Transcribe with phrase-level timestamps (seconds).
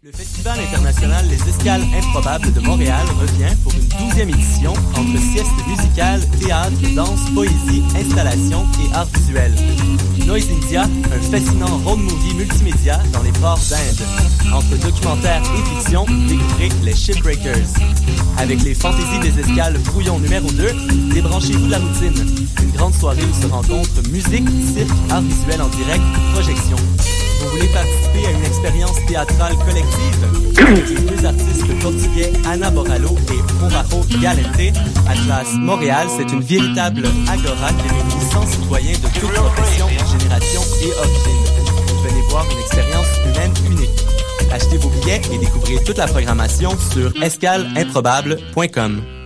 [0.00, 5.50] Le Festival international Les Escales Improbables de Montréal revient pour une douzième édition entre sieste
[5.66, 9.52] musicale, théâtre, danse, poésie, installation et art visuel.
[10.24, 14.54] Noise India, un fascinant road movie multimédia dans les ports d'Inde.
[14.54, 17.66] Entre documentaire et fiction, découvrez les Shipbreakers.
[18.38, 22.46] Avec les fantaisies des escales brouillon numéro 2, débranchez-vous de la routine.
[22.62, 26.04] Une grande soirée où se rencontrent musique, cirque, art visuel en direct,
[26.34, 26.76] projection.
[27.40, 30.28] Vous voulez participer à une expérience théâtrale collective?
[30.88, 37.68] Les deux artistes portugais Ana Boralo et Morajo Galente à Montréal, c'est une véritable agora
[37.72, 41.44] qui réunit 100 citoyens de toutes professions, générations et origines.
[42.04, 44.04] Venez voir une expérience humaine unique.
[44.52, 49.17] Achetez vos billets et découvrez toute la programmation sur escaleimprobable.com.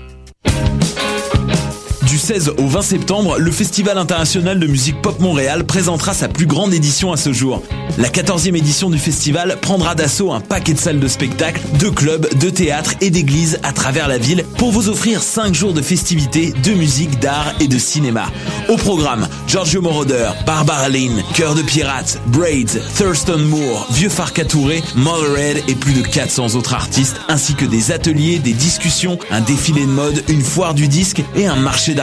[2.12, 6.44] Du 16 au 20 septembre, le Festival international de musique pop Montréal présentera sa plus
[6.44, 7.62] grande édition à ce jour.
[7.96, 12.26] La 14e édition du festival prendra d'assaut un paquet de salles de spectacle, de clubs,
[12.38, 16.52] de théâtres et d'églises à travers la ville pour vous offrir 5 jours de festivités,
[16.52, 18.26] de musique, d'art et de cinéma.
[18.68, 24.82] Au programme, Giorgio Moroder, Barbara Lynn, Cœur de Pirate, Braids, Thurston Moore, Vieux Farka Touré,
[24.96, 29.86] Mothered et plus de 400 autres artistes, ainsi que des ateliers, des discussions, un défilé
[29.86, 31.94] de mode, une foire du disque et un marché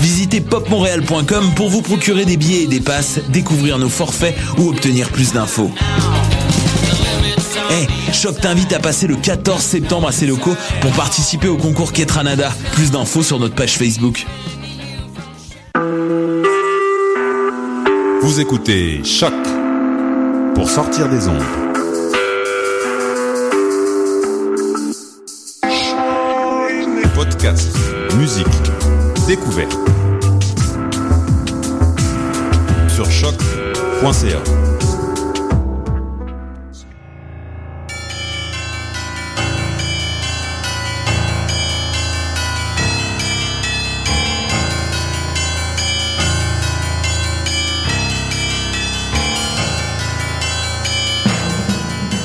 [0.00, 5.10] Visitez popmontréal.com pour vous procurer des billets et des passes, découvrir nos forfaits ou obtenir
[5.10, 5.70] plus d'infos.
[7.70, 11.92] Hey, Choc t'invite à passer le 14 septembre à ses locaux pour participer au concours
[11.92, 12.50] Ketranada.
[12.72, 14.26] Plus d'infos sur notre page Facebook.
[18.22, 19.34] Vous écoutez Choc
[20.54, 21.42] pour sortir des ondes.
[27.14, 27.76] Podcast,
[28.18, 28.46] musique,
[29.26, 29.76] découverte.
[32.88, 34.42] Sur choc.ca.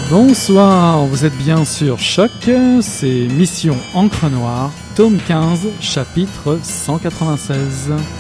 [0.10, 2.32] Bonsoir, vous êtes bien sur Choc,
[2.82, 8.19] c'est Mission Encre Noire, tome 15, chapitre 196.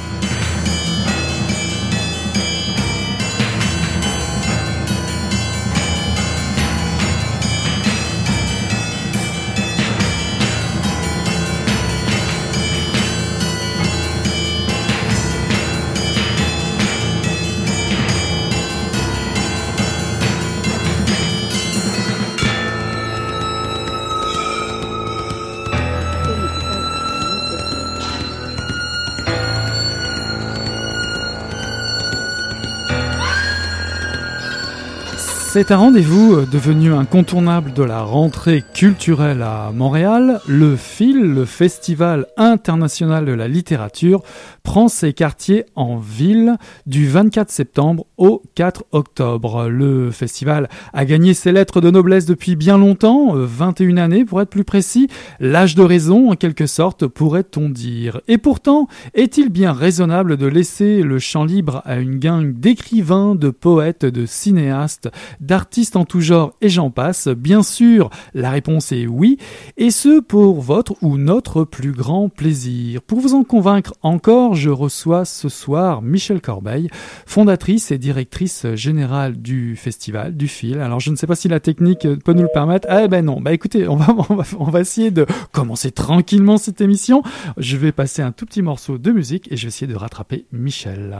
[35.59, 40.40] C'est un rendez-vous euh, devenu incontournable de la rentrée culturelle à Montréal.
[40.47, 44.24] Le FIL, le Festival international de la littérature,
[44.69, 49.68] prend ses quartiers en ville du 24 septembre au 4 octobre.
[49.68, 54.41] Le festival a gagné ses lettres de noblesse depuis bien longtemps, 21 euh, années pour
[54.41, 55.08] être plus précis,
[55.40, 58.22] l'âge de raison en quelque sorte pourrait-on dire.
[58.28, 63.50] Et pourtant, est-il bien raisonnable de laisser le champ libre à une gang d'écrivains, de
[63.50, 65.09] poètes, de cinéastes,
[65.40, 67.28] d'artistes en tout genre et j'en passe?
[67.28, 69.40] Bien sûr, la réponse est oui,
[69.78, 73.02] et ce pour votre ou notre plus grand plaisir.
[73.02, 76.90] Pour vous en convaincre encore, je reçois ce soir Michel Corbeil,
[77.25, 80.80] fondatrice et directrice générale du festival, du fil.
[80.80, 82.88] Alors je ne sais pas si la technique peut nous le permettre.
[82.92, 86.81] Eh ben non, bah écoutez, on va, on on va essayer de commencer tranquillement cette
[86.81, 87.24] émission.
[87.58, 90.46] Je vais passer un tout petit morceau de musique et je vais essayer de rattraper
[90.52, 91.18] Michel.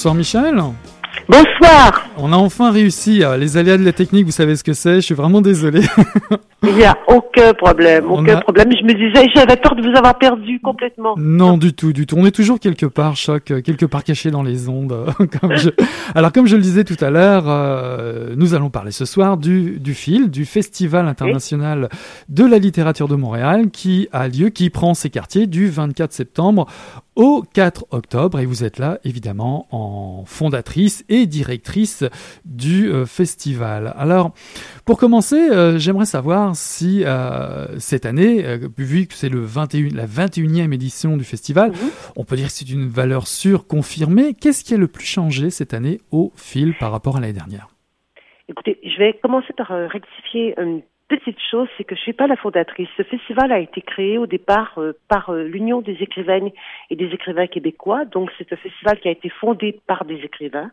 [0.00, 0.62] Bonsoir Michel.
[1.28, 2.06] Bonsoir.
[2.16, 3.22] On a enfin réussi.
[3.38, 4.94] Les aléas de la technique, vous savez ce que c'est.
[4.94, 5.82] Je suis vraiment désolé.
[6.62, 8.70] Il n'y a aucun problème, aucun problème.
[8.70, 11.14] Je me disais, j'avais peur de vous avoir perdu complètement.
[11.16, 12.16] Non, du tout, du tout.
[12.18, 14.94] On est toujours quelque part, choc, euh, quelque part caché dans les ondes.
[16.14, 19.80] Alors, comme je le disais tout à l'heure, euh, nous allons parler ce soir du,
[19.80, 21.88] du FIL, du Festival international
[22.28, 26.66] de la littérature de Montréal, qui a lieu, qui prend ses quartiers du 24 septembre
[27.20, 28.40] au 4 octobre.
[28.40, 32.04] Et vous êtes là, évidemment, en fondatrice et directrice
[32.44, 33.92] du euh, festival.
[33.96, 34.32] Alors,
[34.84, 35.38] pour commencer,
[35.78, 41.16] j'aimerais savoir si euh, cette année, euh, vu que c'est le 21, la 21e édition
[41.16, 41.76] du festival, mhm.
[42.16, 44.34] on peut dire que c'est une valeur sûre, confirmée.
[44.34, 47.68] Qu'est-ce qui a le plus changé cette année au fil par rapport à l'année dernière?
[48.48, 52.28] Écoutez, je vais commencer par euh, rectifier une petite chose, c'est que je suis pas
[52.28, 52.88] la fondatrice.
[52.96, 56.50] Ce festival a été créé au départ euh, par euh, l'Union des écrivaines
[56.88, 58.04] et des écrivains québécois.
[58.04, 60.70] Donc c'est un festival qui a été fondé par des écrivains.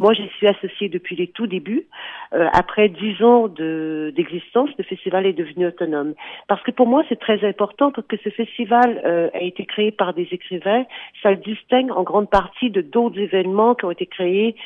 [0.00, 1.86] Moi, j'y suis associée depuis les tout débuts.
[2.34, 6.14] Euh, après dix ans d'existence, le festival est devenu autonome.
[6.48, 10.14] Parce que pour moi, c'est très important parce que ce festival a été créé par
[10.14, 10.84] des écrivains.
[11.22, 14.56] Ça le distingue en grande partie de d'autres événements qui ont été créés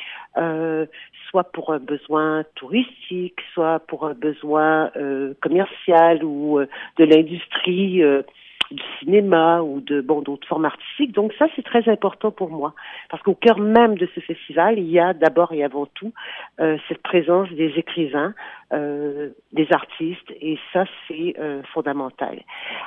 [1.31, 6.67] soit pour un besoin touristique, soit pour un besoin euh, commercial ou euh,
[6.97, 8.21] de l'industrie euh,
[8.69, 11.13] du cinéma ou de bon d'autres formes artistiques.
[11.13, 12.73] Donc ça c'est très important pour moi
[13.09, 16.13] parce qu'au cœur même de ce festival il y a d'abord et avant tout
[16.57, 18.33] cette présence des écrivains,
[18.71, 21.35] des artistes et ça c'est
[21.73, 22.39] fondamental.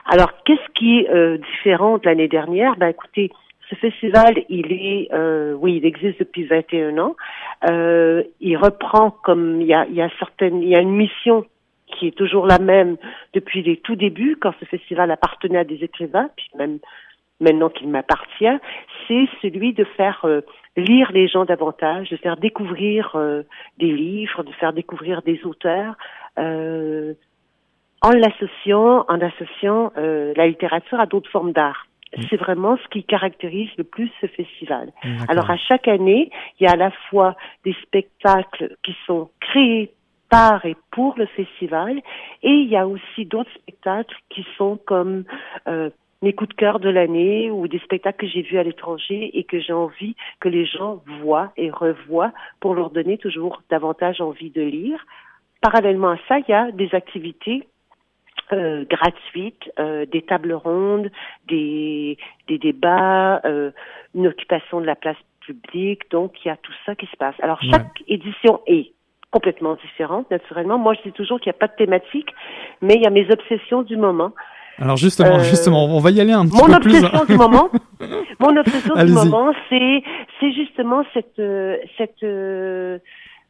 [0.07, 2.77] Alors qu'est-ce qui est différent de l'année dernière?
[2.77, 3.31] Ben écoutez
[3.71, 7.17] ce festival, il est, euh, oui, il existe depuis 21 ans.
[7.71, 11.47] Euh, il reprend comme il y a, y a certaines, il y a une mission
[11.87, 12.97] qui est toujours la même
[13.33, 16.79] depuis les tout débuts, quand ce festival appartenait à des écrivains, puis même
[17.41, 18.59] maintenant qu'il m'appartient,
[19.07, 20.41] c'est celui de faire euh,
[20.77, 23.43] lire les gens davantage, de faire découvrir euh,
[23.79, 25.97] des livres, de faire découvrir des auteurs,
[26.39, 27.15] euh,
[28.03, 31.87] en l'associant, en associant la littérature à d'autres formes d'art.
[32.17, 32.23] Mm.
[32.31, 34.93] c'est vraiment ce qui caractérise le plus ce festival.
[35.29, 39.93] Alors à chaque année, il y a à la fois des spectacles qui sont créés
[40.31, 41.99] par et pour le festival
[42.43, 45.25] et il y a aussi d'autres spectacles qui sont comme
[45.69, 45.91] euh,
[46.23, 49.45] mes coups de cœur de l'année ou des spectacles que j'ai vus à l'étranger et
[49.45, 54.51] que j'ai envie que les gens voient et revoient pour leur donner toujours davantage envie
[54.51, 55.05] de lire.
[55.61, 57.69] Parallèlement à ça, il y a des activités
[58.53, 61.11] euh, gratuites, euh, des tables rondes,
[61.49, 62.19] des,
[62.49, 63.71] des débats, euh,
[64.15, 66.11] une occupation de la place publique.
[66.11, 67.35] Donc, il y a tout ça qui se passe.
[67.41, 68.93] Alors, chaque édition est
[69.31, 70.79] complètement différente, naturellement.
[70.79, 72.29] Moi, je dis toujours qu'il n'y a pas de thématique,
[72.83, 74.33] mais il y a mes obsessions du moment.
[74.79, 77.01] Alors justement, justement, on va y aller un petit peu plus.
[77.01, 77.71] Mon obsession du moment,
[78.41, 80.03] mon obsession du moment, c'est
[80.41, 81.41] c'est justement cette
[81.97, 82.25] cette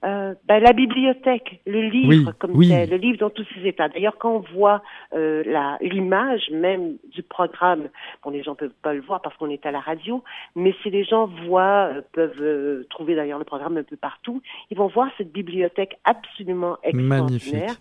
[0.04, 3.88] euh, ben, la bibliothèque, le livre comme tel, le livre dans tous ses états.
[3.88, 4.82] D'ailleurs, quand on voit
[5.14, 5.42] euh,
[5.80, 7.88] l'image même du programme,
[8.22, 10.22] bon, les gens peuvent pas le voir parce qu'on est à la radio,
[10.56, 14.42] mais si les gens voient, euh, peuvent euh, trouver d'ailleurs le programme un peu partout,
[14.70, 17.74] ils vont voir cette bibliothèque absolument extraordinaire,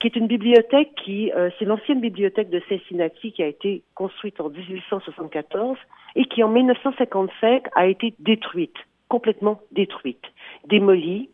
[0.00, 4.50] qui est une bibliothèque qui, c'est l'ancienne bibliothèque de Cincinnati qui a été construite en
[4.50, 5.78] 1874
[6.16, 8.76] et qui en 1955 a été détruite,
[9.08, 10.22] complètement détruite,
[10.68, 11.30] démolie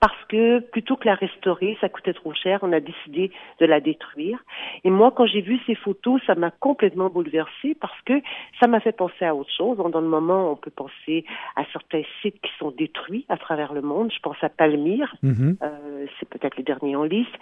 [0.00, 3.80] parce que plutôt que la restaurer, ça coûtait trop cher, on a décidé de la
[3.80, 4.38] détruire.
[4.84, 8.14] Et moi, quand j'ai vu ces photos, ça m'a complètement bouleversée parce que
[8.60, 9.78] ça m'a fait penser à autre chose.
[9.78, 11.24] Dans le moment, on peut penser
[11.56, 14.12] à certains sites qui sont détruits à travers le monde.
[14.12, 15.56] Je pense à Palmyre, mm-hmm.
[15.62, 17.34] euh, c'est peut-être le dernier en liste.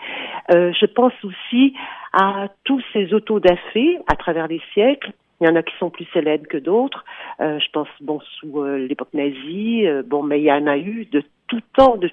[0.54, 1.74] Euh, je pense aussi
[2.12, 6.06] à tous ces autodafés à travers les siècles il y en a qui sont plus
[6.12, 7.04] célèbres que d'autres.
[7.40, 10.78] Euh, je pense, bon, sous euh, l'époque nazie, euh, bon, mais il y en a
[10.78, 12.10] eu de tout temps, de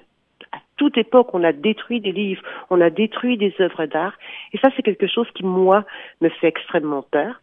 [0.82, 4.14] toute époque, on a détruit des livres, on a détruit des œuvres d'art.
[4.52, 5.84] Et ça, c'est quelque chose qui, moi,
[6.20, 7.41] me fait extrêmement peur.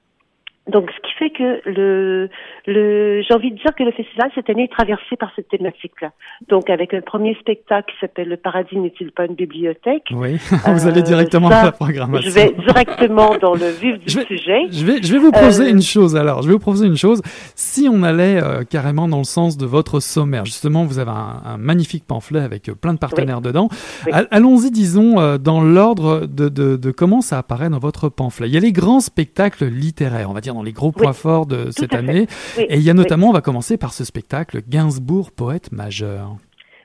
[0.70, 2.30] Donc, ce qui fait que le,
[2.68, 6.12] le, j'ai envie de dire que le festival cette année est traversé par cette thématique-là.
[6.48, 10.04] Donc, avec un premier spectacle qui s'appelle Le paradis n'est-il pas une bibliothèque?
[10.12, 12.30] Oui, vous allez directement dans la programmation.
[12.30, 14.68] Je vais directement dans le vif du sujet.
[14.72, 16.16] Je vais, je vais vous poser euh, une chose.
[16.16, 17.22] Alors, je vais vous proposer une chose.
[17.56, 21.58] Si on allait euh, carrément dans le sens de votre sommaire, justement, vous avez un,
[21.58, 23.70] magnifique pamphlet avec euh, plein de partenaires dedans.
[24.12, 28.48] Allons-y, disons, dans l'ordre de, de, de comment ça apparaît dans votre pamphlet.
[28.48, 31.72] Il y a les grands spectacles littéraires, on va dire les gros points forts de
[31.72, 32.28] cette année.
[32.58, 36.36] Et il y a notamment, on va commencer par ce spectacle Gainsbourg, poète majeur.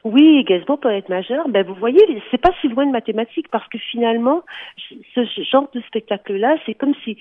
[0.04, 1.48] Oui, Gainsbourg, poète majeur.
[1.48, 4.42] Ben vous voyez, c'est pas si loin de mathématiques parce que finalement,
[5.14, 7.16] ce genre de spectacle-là, c'est comme si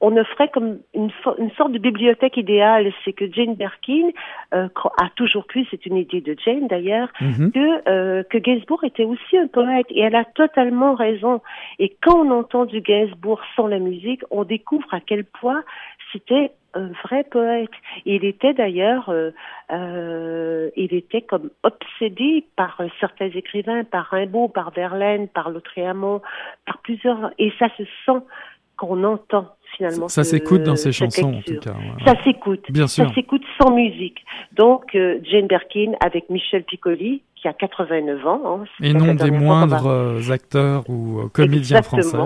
[0.00, 2.92] on offrait comme une, une sorte de bibliothèque idéale.
[3.04, 4.10] C'est que Jane Birkin
[4.54, 7.52] euh, a toujours cru, c'est une idée de Jane d'ailleurs, mhm.
[7.52, 11.40] que euh, que Gainsbourg était aussi un poète et elle a totalement raison.
[11.78, 15.62] Et quand on entend du Gainsbourg sans la musique, on découvre à quel point
[16.12, 17.70] c'était un vrai poète.
[18.04, 19.30] Il était d'ailleurs, euh,
[19.72, 26.22] euh, il était comme obsédé par certains écrivains, par Rimbaud, par Verlaine, par Lautréamont,
[26.66, 28.24] par plusieurs, et ça se sent
[28.76, 30.08] qu'on entend finalement.
[30.08, 31.74] Ça, s'écoute dans ses chansons, en tout cas.
[32.04, 32.64] Ça s'écoute.
[32.70, 33.06] Bien sûr.
[33.08, 34.24] Ça s'écoute sans musique.
[34.52, 38.40] Donc, euh, Jane Birkin avec Michel Piccoli, qui a 89 ans.
[38.44, 42.16] Hein, et non des moindres euh, acteurs ou euh, comédiens français.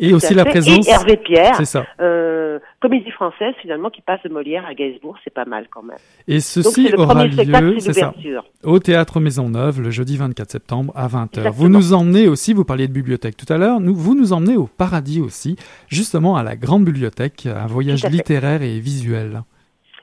[0.00, 0.86] Et aussi la présence.
[0.86, 1.54] Et Hervé Pierre.
[1.56, 1.86] C'est ça.
[2.00, 5.98] Euh, comédie française, finalement, qui passe de Molière à Gainsbourg, c'est pas mal quand même.
[6.28, 8.14] Et ceci aura lieu, c'est ça,
[8.62, 11.50] au Théâtre Maisonneuve, le jeudi 24 septembre à 20h.
[11.50, 14.56] Vous nous emmenez aussi, vous parliez de bibliothèque tout à l'heure, nous, vous nous emmenez
[14.56, 15.56] au Paradis aussi,
[15.88, 19.42] justement à la Grande Bibliothèque, un voyage littéraire et visuel.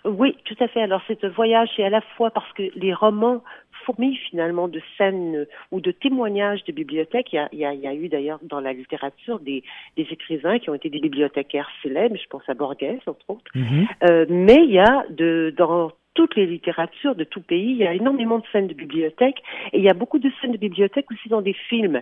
[0.04, 0.82] Oui, tout à fait.
[0.82, 3.44] Alors c'est un voyage, et à la fois parce que les romans
[3.86, 7.34] fourmille finalement de scènes ou de témoignages de bibliothèques.
[7.34, 9.64] Il y a, il y a, il y a eu d'ailleurs dans la littérature des,
[9.98, 13.52] des, écrivains qui ont été des bibliothécaires célèbres, je pense à Borges entre autres.
[13.56, 13.88] Mhm.
[14.10, 17.88] Euh, mais il y a de, dans toutes les littératures de tout pays, il y
[17.88, 21.10] a énormément de scènes de bibliothèques et il y a beaucoup de scènes de bibliothèques
[21.12, 22.02] aussi dans des films.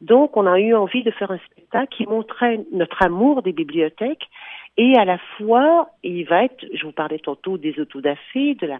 [0.00, 4.28] Donc on a eu envie de faire un spectacle qui montrait notre amour des bibliothèques
[4.76, 8.78] et à la fois, il va être, je vous parlais tantôt des autodafés, de la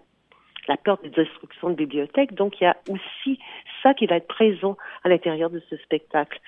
[0.68, 2.34] la peur des destructions de bibliothèques.
[2.34, 3.38] Donc il y a aussi
[3.82, 6.40] ça qui va être présent à l'intérieur de ce spectacle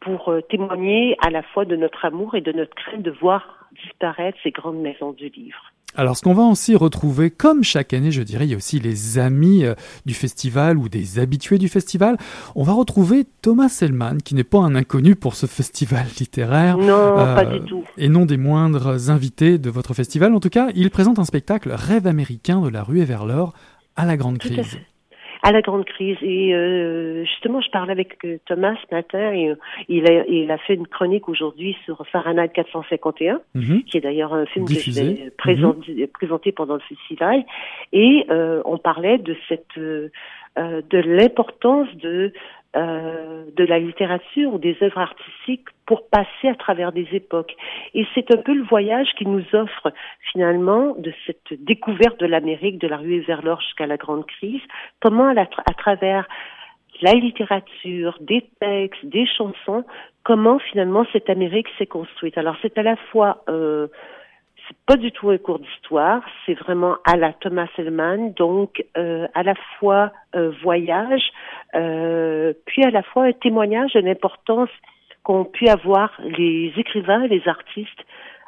[0.00, 3.68] pour euh, témoigner à la fois de notre amour et de notre crainte de voir
[3.82, 5.73] disparaître ces grandes maisons du livre.
[5.96, 8.80] Alors, ce qu'on va aussi retrouver, comme chaque année, je dirais, il y a aussi
[8.80, 9.74] les amis euh,
[10.06, 12.16] du festival ou des habitués du festival.
[12.56, 16.78] On va retrouver Thomas Selman, qui n'est pas un inconnu pour ce festival littéraire.
[16.78, 17.84] Non, pas euh, du tout.
[17.96, 20.34] Et non des moindres invités de votre festival.
[20.34, 23.52] En tout cas, il présente un spectacle Rêve américain de la rue vers l'or
[23.96, 24.78] à la grande crise
[25.44, 26.16] à la grande crise.
[26.22, 29.56] Et euh, justement, je parlais avec euh, Thomas ce matin et euh,
[29.88, 33.84] il, a, il a fait une chronique aujourd'hui sur Fahrenheit 451, mhm.
[33.84, 36.06] qui est d'ailleurs un film que j'ai mhm.
[36.08, 37.44] présenté pendant le festival.
[37.92, 38.26] Et
[38.64, 42.32] on parlait de cette de l'importance de
[42.76, 47.54] euh, de la littérature ou des œuvres artistiques pour passer à travers des époques.
[47.94, 49.92] Et c'est un peu le voyage qui nous offre
[50.32, 54.62] finalement de cette découverte de l'Amérique, de la ruée vers l'or jusqu'à la grande crise,
[55.00, 56.26] comment à, à travers
[57.00, 59.84] la littérature, des textes, des chansons,
[60.22, 62.38] comment finalement cette Amérique s'est construite.
[62.38, 63.88] Alors c'est à la fois euh,
[64.66, 69.26] c'est pas du tout un cours d'histoire, c'est vraiment à la Thomas Hellman, donc euh,
[69.34, 71.22] à la fois euh, voyage,
[71.74, 74.70] euh, puis à la fois un témoignage de l'importance
[75.22, 78.04] qu'ont pu avoir les écrivains, les artistes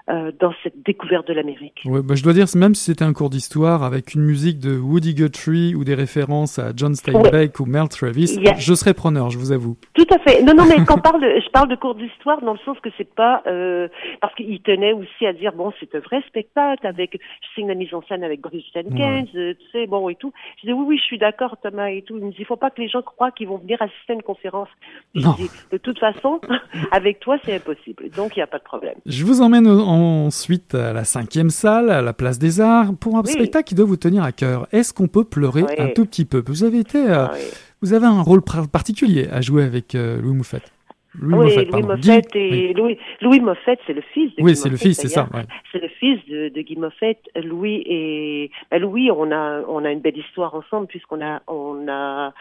[0.09, 1.83] euh, dans cette découverte de l'Amérique.
[1.85, 4.79] Ouais, bah, je dois dire, même si c'était un cours d'histoire avec une musique de
[4.79, 9.39] Woody Guthrie ou des références à John Steinbeck ou Mel Travis, je serais preneur, je
[9.39, 9.77] vous avoue.
[9.95, 10.45] Tout à fait.
[10.45, 13.13] Non, non, mais quand parle, je parle de cours d'histoire dans le sens que c'est
[13.13, 13.89] pas euh,
[14.21, 17.75] parce qu'il tenait aussi à dire bon, c'est un vrai spectacle avec, je signe la
[17.75, 20.33] mise en scène avec Boris Jenkins, euh, tu sais, bon et tout.
[20.63, 22.17] Je dis oui, oui, je suis d'accord, Thomas et tout.
[22.17, 24.15] Il me dit, il faut pas que les gens croient qu'ils vont venir assister à
[24.15, 24.69] une conférence.
[25.15, 26.41] Je dis, de toute façon,
[26.93, 28.11] avec toi, c'est impossible.
[28.17, 28.95] Donc il n'y a pas de problème.
[29.05, 33.17] Je vous emmène en ensuite à la cinquième salle, à la place des Arts, pour
[33.17, 34.67] un spectacle qui doit vous tenir à cœur.
[34.73, 36.43] Est-ce qu'on peut pleurer un tout petit peu?
[36.47, 37.35] Vous avez été, euh, ah
[37.83, 40.73] vous avez un rôle particulier à jouer avec euh, Louis Moufette.
[41.19, 44.69] Louis oui, Moffett, Louis Moffett et Louis, Louis Moffett, c'est le fils de oui, c'est
[44.69, 45.29] le fils, c'est ça.
[45.73, 47.19] C'est le fils de, de, Guy Moffett.
[47.37, 51.89] Louis et ben Louis, on a on a une belle histoire ensemble puisqu'on a on
[51.89, 52.35] a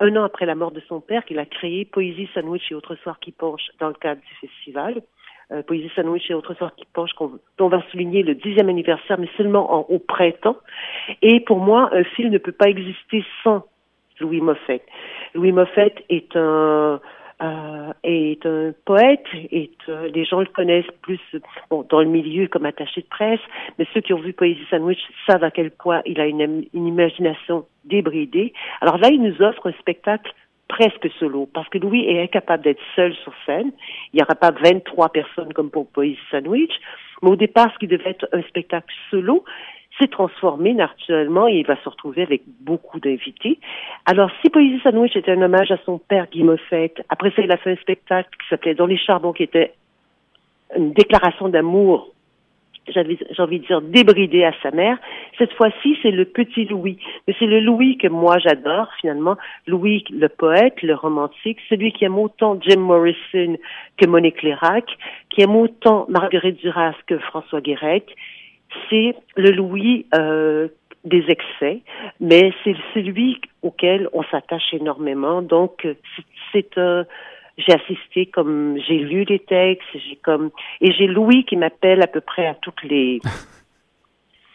[0.00, 2.96] un an après la mort de son père qu'il a créé Poésie Sandwich et autres
[2.96, 5.02] soirs qui penchent dans le cadre du festival.
[5.52, 9.18] Euh, Poésie Sandwich et autres soirs qui penchent, dont on va souligner le dixième anniversaire,
[9.18, 10.56] mais seulement en, au printemps.
[11.22, 13.64] Et pour moi, un film ne peut pas exister sans
[14.20, 14.82] Louis Moffett.
[15.34, 17.00] Louis Moffett est un
[17.42, 21.18] euh, est un poète, et euh, les gens le connaissent plus
[21.70, 23.40] bon, dans le milieu comme attaché de presse,
[23.78, 27.64] mais ceux qui ont vu Poésie Sandwich savent à quel point il a une imagination
[27.86, 28.52] débridée.
[28.82, 30.32] Alors là, il nous offre un spectacle
[30.70, 33.72] presque solo, parce que Louis est incapable d'être seul sur scène.
[34.12, 36.72] Il n'y aura pas 23 personnes comme pour Poésie Sandwich,
[37.22, 39.44] mais au départ, ce qui devait être un spectacle solo,
[39.98, 43.58] s'est transformé naturellement et il va se retrouver avec beaucoup d'invités.
[44.06, 47.50] Alors, si Poésie Sandwich était un hommage à son père Guy Moffett, après ça, il
[47.50, 49.72] a fait un spectacle qui s'appelait Dans les charbons, qui était
[50.76, 52.12] une déclaration d'amour
[52.88, 54.98] j'ai envie de dire débridé à sa mère.
[55.38, 56.98] Cette fois-ci, c'est le petit Louis.
[57.26, 59.36] Mais c'est le Louis que moi j'adore finalement.
[59.66, 63.56] Louis, le poète, le romantique, celui qui aime autant Jim Morrison
[63.96, 64.86] que Monique Lérac,
[65.30, 68.14] qui aime autant Marguerite Duras que François Guérec.
[68.88, 70.68] C'est le Louis euh,
[71.04, 71.80] des excès,
[72.20, 75.42] mais c'est celui auquel on s'attache énormément.
[75.42, 75.86] Donc,
[76.52, 77.04] c'est un
[77.58, 82.06] j'ai assisté comme j'ai lu les textes, j'ai comme et j'ai Louis qui m'appelle à
[82.06, 83.20] peu près à toutes les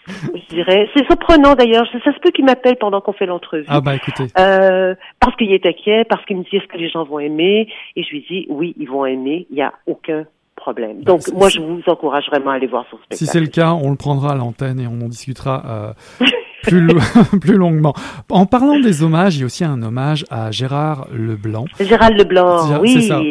[0.07, 0.87] je dirais.
[0.95, 1.85] C'est surprenant d'ailleurs.
[1.91, 3.65] Ça, se peut qu'il m'appelle pendant qu'on fait l'entrevue.
[3.67, 4.27] Ah bah écoutez.
[4.37, 7.67] Euh, parce qu'il est inquiet parce qu'il me dit est-ce que les gens vont aimer?
[7.95, 9.47] Et je lui dis oui ils vont aimer.
[9.49, 10.25] Il y a aucun
[10.55, 11.03] problème.
[11.03, 13.17] Donc moi je vous encourage vraiment à aller voir son spectacle.
[13.17, 16.25] si c'est le cas on le prendra à l'antenne et on en discutera euh,
[16.65, 16.87] plus,
[17.41, 17.93] plus longuement.
[18.29, 21.65] En parlant des hommages, il y a aussi un hommage à Gérard Leblanc.
[21.79, 23.03] Gérard Leblanc, oui.
[23.03, 23.21] Ça.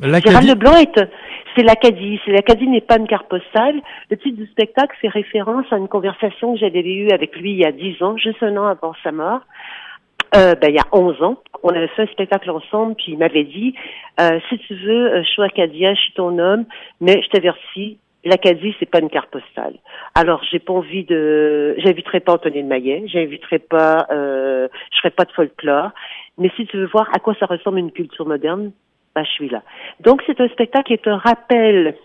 [0.00, 1.00] Gérard Leblanc est
[1.56, 2.20] c'est l'Acadie.
[2.24, 3.80] C'est l'Acadie n'est pas une carte postale.
[4.10, 7.58] Le titre du spectacle fait référence à une conversation que j'avais eue avec lui il
[7.58, 9.40] y a dix ans, juste un an avant sa mort.
[10.34, 11.36] Euh, ben, il y a onze ans.
[11.62, 13.74] On avait fait un spectacle ensemble, puis il m'avait dit,
[14.20, 16.64] euh, si tu veux, euh, je suis acadien, je suis ton homme,
[17.00, 19.74] mais je t'avertis, l'Acadie, c'est pas une carte postale.
[20.14, 25.10] Alors, j'ai pas envie de, j'inviterai pas Anthony de Maillet, j'inviterai pas, euh, je ferai
[25.10, 25.90] pas de folklore.
[26.38, 28.72] Mais si tu veux voir à quoi ça ressemble une culture moderne,
[29.14, 29.62] bah, je suis là.
[30.00, 31.96] Donc, c'est un spectacle qui est un rappel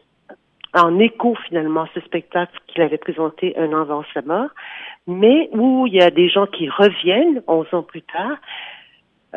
[0.73, 4.49] en écho finalement à ce spectacle qu'il avait présenté un an avant sa mort,
[5.07, 8.37] mais où il y a des gens qui reviennent 11 ans plus tard.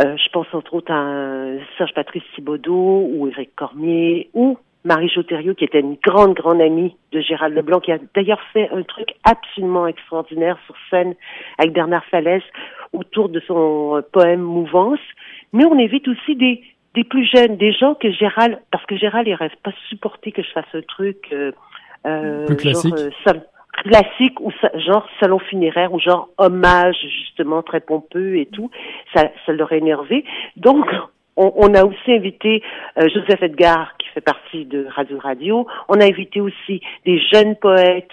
[0.02, 5.54] Euh, je pense entre autres à Serge Patrice Thibaudot ou Éric Cormier ou Marie Joterio,
[5.54, 9.14] qui était une grande, grande amie de Gérald Leblanc, qui a d'ailleurs fait un truc
[9.24, 11.14] absolument extraordinaire sur scène
[11.58, 12.42] avec Bernard Falès
[12.92, 15.00] autour de son euh, poème Mouvance.
[15.52, 16.62] Mais on évite aussi des,
[16.94, 20.42] des plus jeunes, des gens que Gérald, parce que Gérald, il reste pas supporté que
[20.42, 21.52] je fasse un truc, euh,
[22.06, 22.96] euh plus classique.
[22.96, 23.40] Genre, euh,
[23.82, 24.52] classique ou
[24.86, 28.70] genre salon funéraire ou genre hommage justement très pompeux et tout,
[29.14, 30.24] ça, ça l'aurait énervé.
[30.56, 30.86] Donc
[31.36, 32.62] on, a aussi invité
[32.98, 35.66] euh, Joseph Edgar, qui fait partie de Radio Radio.
[35.88, 38.10] On a invité aussi des jeunes poètes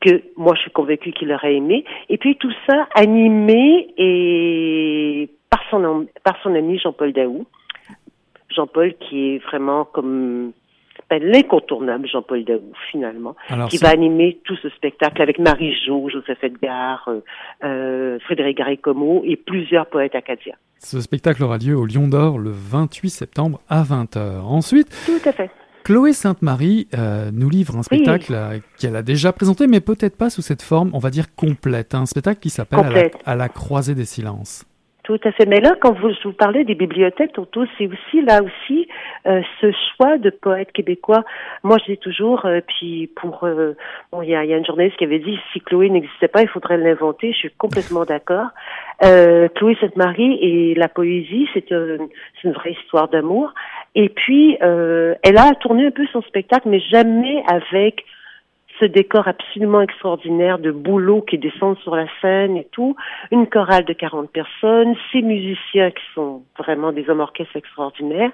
[0.00, 1.84] que moi je suis convaincue qu'il aurait aimé.
[2.08, 7.46] Et puis tout ça animé et par son par son ami Jean-Paul Daou.
[8.50, 10.52] Jean-Paul qui est vraiment comme
[11.16, 13.34] l'incontournable Jean-Paul Daou, finalement,
[13.70, 17.20] qui va animer tout ce spectacle avec Marie-Jo, Joseph Edgar, euh,
[17.64, 20.56] euh Frédéric Garry-Como et plusieurs poètes acadiens.
[20.78, 24.42] Ce spectacle aura lieu au Lion d'Or le 28 septembre à 20h.
[24.42, 25.50] Ensuite, tout à fait.
[25.88, 30.42] Chloé Sainte-Marie euh, nous livre un spectacle qu'elle a déjà présenté, mais peut-être pas sous
[30.42, 31.94] cette forme, on va dire complète.
[31.94, 34.66] Un spectacle qui s'appelle à, la croisée des silences.
[35.08, 35.46] Tout à fait.
[35.46, 38.86] Mais là, quand vous, je vous parlais des bibliothèques, Toto, c'est aussi là aussi
[39.26, 41.24] euh, ce choix de poètes québécois.
[41.62, 43.74] Moi, je dis toujours, euh, puis pour, euh,
[44.12, 46.42] bon, il y a, y a, une journaliste qui avait dit si Chloé n'existait pas,
[46.42, 47.32] il faudrait l'inventer.
[47.32, 48.48] Je suis complètement d'accord.
[49.00, 52.08] Chloé Sainte-Marie et la poésie, c'est une,
[52.44, 53.54] une, vraie histoire d'amour.
[53.94, 58.04] Et puis, elle a tourné un peu son spectacle, mais jamais avec
[58.80, 62.96] ce décor absolument extraordinaire de boulot qui descendent sur la scène et tout,
[63.30, 68.32] une chorale de 40 personnes, ces musiciens qui sont vraiment des hommes orchestres extraordinaires.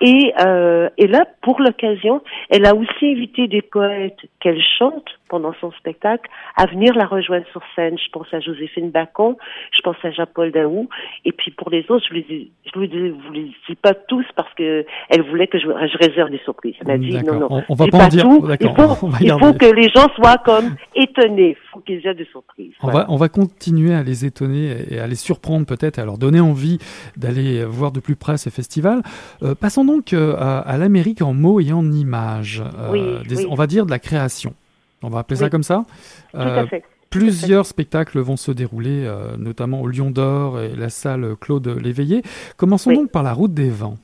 [0.00, 5.54] Et, euh, et là, pour l'occasion, elle a aussi invité des poètes qu'elle chante pendant
[5.60, 7.96] son spectacle à venir la rejoindre sur scène.
[7.96, 9.36] Je pense à Joséphine Bacon,
[9.72, 10.88] je pense à Jean-Paul Daou,
[11.24, 13.94] et puis pour les autres, je lui dis, je lui dis, vous les dis pas
[13.94, 16.74] tous parce que elle voulait que je, je réserve des surprises.
[16.80, 18.24] Elle m'a dit non non, on, on va pas, en dire.
[18.24, 18.46] Tout.
[18.60, 21.56] Il faut, il faut que les gens soient comme étonnés.
[21.58, 22.74] Il faut qu'ils aient des surprises.
[22.82, 26.18] On va on va continuer à les étonner et à les surprendre peut-être, à leur
[26.18, 26.78] donner envie
[27.16, 29.02] d'aller voir de plus près ces festivals.
[29.42, 32.62] Euh, passons donc euh, à, l'Amérique en mots et en images.
[32.78, 34.54] Euh, On va dire de la création.
[35.02, 35.84] On va appeler ça comme ça.
[36.32, 36.84] Tout à euh, fait.
[37.10, 42.22] Plusieurs spectacles vont se dérouler, euh, notamment au Lion d'Or et la salle Claude Léveillé.
[42.56, 43.96] Commençons donc par la route des vents.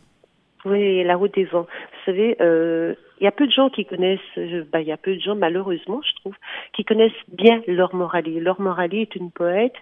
[0.64, 1.62] Oui, la route des vents.
[1.62, 4.96] Vous savez, euh, il y a peu de gens qui connaissent, ben, il y a
[4.96, 6.34] peu de gens malheureusement, je trouve,
[6.72, 8.40] qui connaissent bien Laure Morali.
[8.40, 9.76] Laure Morali est une poète,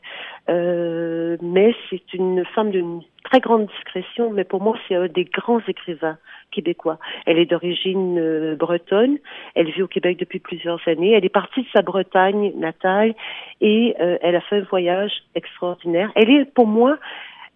[0.48, 5.62] mais c'est une femme d'une très grande discrétion, mais pour moi c'est un des grands
[5.66, 6.18] écrivains
[6.54, 6.98] québécois.
[7.26, 9.18] Elle est d'origine euh, bretonne.
[9.54, 11.12] Elle vit au Québec depuis plusieurs années.
[11.12, 13.14] Elle est partie de sa Bretagne natale
[13.60, 16.10] et euh, elle a fait un voyage extraordinaire.
[16.14, 16.98] Elle est pour moi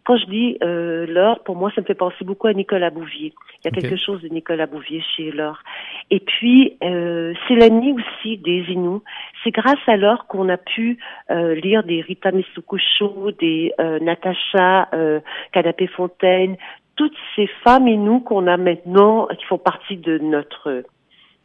[0.08, 3.34] quand je dis euh, Laure, pour moi, ça me fait penser beaucoup à Nicolas Bouvier.
[3.62, 5.58] Il y a quelque chose de Nicolas Bouvier chez Laure.
[6.10, 9.02] Et puis, euh, c'est l'année aussi des Inuits.
[9.44, 10.96] C'est grâce à Laure qu'on a pu
[11.30, 15.20] euh, lire des Rita Misukusho, des euh, Natacha euh,
[15.52, 16.56] Canapé-Fontaine,
[16.96, 20.84] toutes ces femmes et nous qu'on a maintenant, qui font partie de notre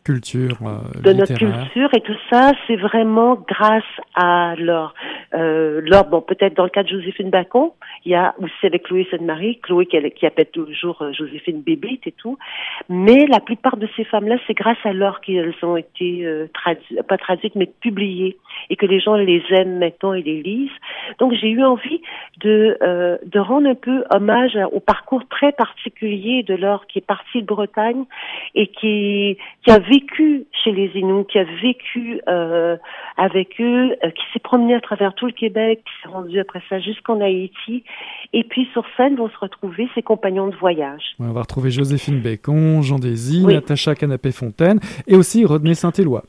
[0.04, 3.84] culture euh, de notre culture et tout ça, c'est vraiment grâce
[4.16, 4.94] à l'or.
[5.34, 7.72] Euh, l'or, bon, peut-être dans le cas de Joséphine Bacon,
[8.06, 12.06] il y a aussi avec Chloé Sainte-Marie, Chloé qui, qui, appelle toujours euh, Joséphine Bébite
[12.06, 12.38] et tout,
[12.90, 17.02] mais la plupart de ces femmes-là, c'est grâce à l'or qu'elles ont été euh, traduites,
[17.04, 18.38] pas traduites, mais publiées
[18.70, 20.70] et que les gens les aiment maintenant et les lisent.
[21.20, 22.02] Donc j'ai eu envie
[22.42, 27.06] de euh, de rendre un peu hommage au parcours très particulier de l'or qui est
[27.06, 28.04] parti de Bretagne
[28.56, 32.78] et qui qui a vécu chez les Inuits, qui a vécu euh,
[33.18, 36.62] avec eux, euh, qui s'est promené à travers tout le Québec, qui s'est rendu après
[36.70, 37.84] ça jusqu'en Haïti.
[38.34, 41.16] Et puis sur scène vont se retrouver ses compagnons de voyage.
[41.20, 46.24] on va retrouver Joséphine Bécon, Jean Désy, Natacha Canapé-Fontaine et aussi René Saint-Éloi.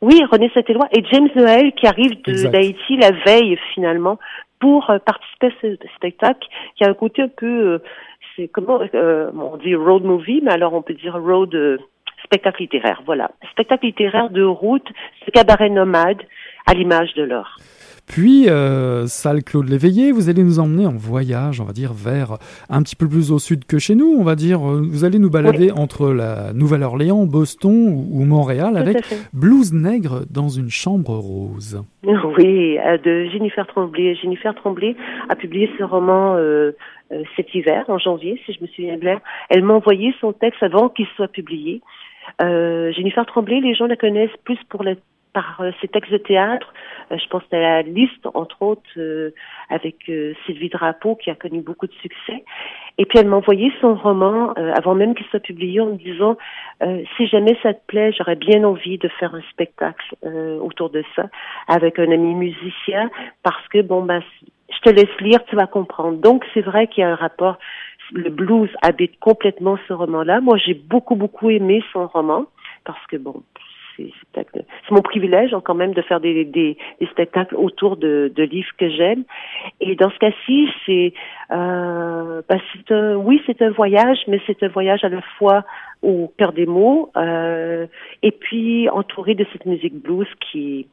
[0.00, 4.18] Oui, René Saint-Éloi et James Noël qui arrive d'Haïti la veille finalement
[4.60, 7.80] pour euh, participer à ce spectacle qui a un côté un peu,
[8.36, 11.80] c'est comment on dit road movie, mais alors on peut dire road
[12.24, 13.30] spectacle littéraire, voilà.
[13.52, 14.86] Spectacle littéraire de route,
[15.24, 16.22] ce cabaret nomade
[16.66, 17.58] à l'image de l'or.
[18.08, 22.38] Puis, euh, salle Claude Léveillé, vous allez nous emmener en voyage, on va dire, vers
[22.70, 24.66] un petit peu plus au sud que chez nous, on va dire.
[24.66, 28.96] Euh, vous allez nous balader entre la Nouvelle-Orléans, Boston ou, Montréal avec
[29.34, 31.82] Blues Nègre dans une chambre rose.
[32.02, 34.14] Oui, euh, de Jennifer Tremblay.
[34.14, 34.96] Jennifer Tremblay
[35.28, 36.72] a publié ce roman euh,
[37.36, 39.20] cet hiver, en janvier, si je me souviens bien.
[39.48, 41.80] Elle m'a envoyé son texte avant qu'il soit publié.
[42.42, 44.84] Euh, Jennifer Tremblay, les gens la connaissent plus pour
[45.34, 46.72] par euh, ses textes de théâtre.
[47.12, 49.32] Euh, je pense à la liste, entre autres,
[49.70, 50.10] avec
[50.46, 52.44] Sylvie Drapeau, qui a connu beaucoup de succès.
[52.96, 56.36] Et puis elle m'a envoyé son roman avant même qu'il soit publié en me disant
[57.16, 60.16] si jamais ça te plaît, j'aurais bien envie de faire un spectacle
[60.60, 61.28] autour de ça
[61.68, 63.08] avec un ami musicien
[63.44, 64.20] parce que bon ben
[64.70, 66.18] je te laisse lire, tu vas comprendre.
[66.18, 67.58] Donc c'est vrai qu'il y a un rapport
[68.12, 70.40] le blues habite complètement ce roman-là.
[70.40, 72.46] Moi, j'ai beaucoup, beaucoup aimé son roman
[72.84, 73.42] parce que, bon,
[73.96, 76.76] c'est mon privilège hein, quand même de faire des, des,
[77.10, 79.24] spectacles autour de, de livres que j'aime.
[79.80, 81.12] Et dans ce cas-ci, c'est
[81.50, 82.56] euh, bah,
[82.90, 85.64] un, oui, c'est un voyage, mais c'est un voyage à la fois
[86.02, 87.88] au cœur des mots euh,
[88.22, 90.86] et puis entouré de cette musique blues qui,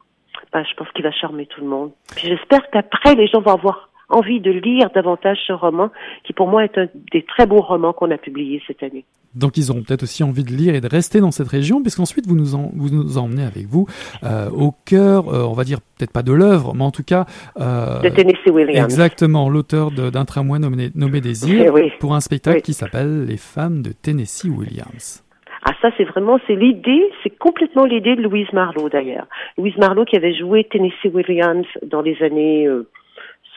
[0.52, 1.90] bah, je pense qu'il va charmer tout le monde.
[2.16, 5.90] Puis j'espère qu'après les gens vont avoir envie de lire davantage ce roman,
[6.24, 9.04] qui pour moi est un des très beaux romans qu'on a publiés cette année.
[9.34, 12.26] Donc ils auront peut-être aussi envie de lire et de rester dans cette région, puisqu'ensuite
[12.26, 13.86] vous nous, vous nous emmenez avec vous
[14.24, 17.26] euh, au cœur, euh, on va dire peut-être pas de l'œuvre, mais en tout cas...
[17.60, 18.84] Euh, de Tennessee Williams.
[18.84, 23.92] Exactement, l'auteur d'un tramway nommé, nommé Désir, pour un spectacle qui s'appelle Les femmes de
[23.92, 25.25] Tennessee Williams.
[25.68, 29.26] Ah ça c'est vraiment c'est l'idée, c'est complètement l'idée de Louise Marlowe d'ailleurs.
[29.58, 32.68] Louise Marlowe qui avait joué Tennessee Williams dans les années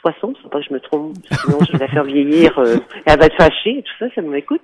[0.02, 3.19] 60, faut pas que je me trompe, sinon je vais la faire vieillir, euh, elle
[3.19, 4.62] va être fâchée, tout ça, ça m'écoute.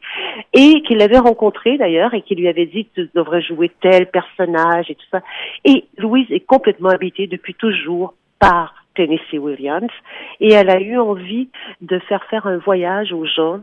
[0.53, 4.09] Et qu'il l'avait rencontré d'ailleurs et qui lui avait dit que tu devrais jouer tel
[4.09, 5.21] personnage et tout ça.
[5.63, 9.91] Et Louise est complètement habitée depuis toujours par Tennessee Williams
[10.39, 11.49] et elle a eu envie
[11.81, 13.61] de faire faire un voyage aux gens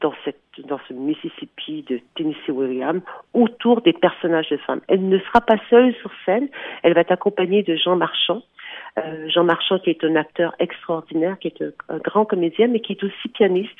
[0.00, 4.80] dans cette dans ce Mississippi de Tennessee Williams autour des personnages de femmes.
[4.88, 6.48] Elle ne sera pas seule sur scène,
[6.82, 8.42] elle va être accompagnée de Jean Marchand,
[8.98, 12.92] euh, Jean Marchand qui est un acteur extraordinaire, qui est un, grand comédien, mais qui
[12.92, 13.78] est aussi pianiste.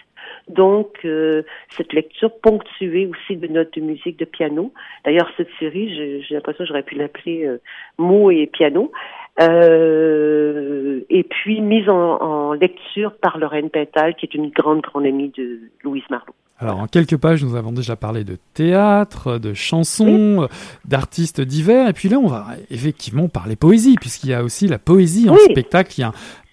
[0.48, 4.72] Donc, euh, cette lecture ponctuée aussi de notes de musique de piano.
[5.04, 7.60] D'ailleurs, cette série, j'ai l'impression que j'aurais pu l'appeler euh,
[7.96, 8.92] mots et piano.
[9.38, 15.32] Et puis mise en, en, lecture par Lorraine Pétal, qui est une grande, grande amie
[15.36, 16.34] de Louise Marlowe.
[16.60, 20.48] Alors, en quelques pages, nous avons déjà parlé de théâtre, de chansons,
[20.84, 24.78] d'artistes divers, et puis là, on va effectivement parler poésie, puisqu'il y a aussi la
[24.78, 26.02] poésie en spectacle, qui,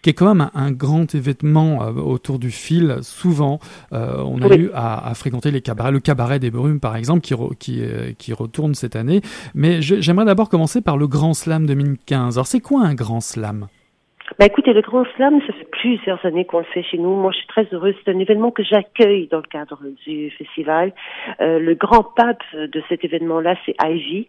[0.10, 3.00] est quand même un, grand événement euh, autour du fil.
[3.02, 3.60] Souvent,
[3.94, 7.34] euh, on a eu à, fréquenter les cabarets, le cabaret des brumes, par exemple, qui,
[7.58, 9.22] qui, euh, qui retourne cette année.
[9.56, 12.38] Mais j'aimerais d'abord commencer par le Grand Slam 2015.
[12.38, 13.68] Alors, c'est quoi un Grand Slam?
[14.38, 17.16] Bah écoutez, le Grand Slam, ça fait plusieurs années qu'on le fait chez nous.
[17.16, 17.96] Moi, je suis très heureuse.
[18.04, 20.92] C'est un événement que j'accueille dans le cadre du festival.
[21.40, 24.28] Euh, le grand pape de cet événement-là, c'est Ivy,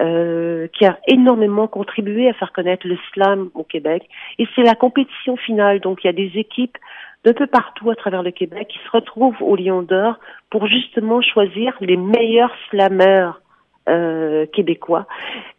[0.00, 4.08] euh, qui a énormément contribué à faire connaître le slam au Québec.
[4.38, 5.80] Et c'est la compétition finale.
[5.80, 6.78] Donc, il y a des équipes
[7.24, 11.20] d'un peu partout à travers le Québec qui se retrouvent au Lion d'Or pour justement
[11.20, 13.40] choisir les meilleurs slammeurs
[13.88, 15.06] euh, québécois.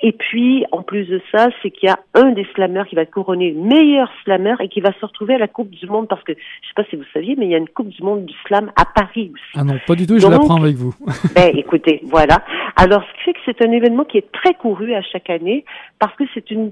[0.02, 3.02] Et puis, en plus de ça, c'est qu'il y a un des slammers qui va
[3.02, 6.24] être couronné meilleur slammer et qui va se retrouver à la Coupe du Monde parce
[6.24, 8.26] que, je sais pas si vous saviez, mais il y a une Coupe du Monde
[8.26, 9.44] du slam à Paris aussi.
[9.56, 10.94] Ah non, pas du tout, je l'apprends avec vous.
[11.36, 12.44] ben, écoutez, voilà.
[12.76, 15.66] Alors, ce qui fait que c'est un événement qui est très couru à chaque année
[16.00, 16.72] parce que c'est une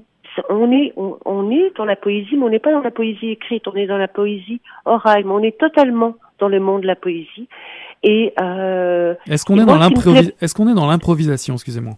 [0.50, 3.68] on est, on, est dans la poésie, mais on n'est pas dans la poésie écrite,
[3.68, 6.96] on est dans la poésie orale, mais on est totalement dans le monde de la
[6.96, 7.48] poésie.
[8.04, 9.78] Et euh, est-ce qu'on est, dans
[10.70, 11.94] est dans l'improvisation Excusez-moi.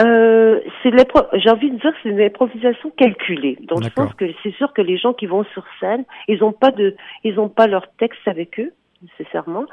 [0.00, 0.90] euh, c'est
[1.34, 3.58] j'ai envie de dire que c'est une improvisation calculée.
[3.62, 6.52] Donc je pense que c'est sûr que les gens qui vont sur scène, ils ont
[6.52, 9.64] pas de, ils ont pas leur texte avec eux nécessairement,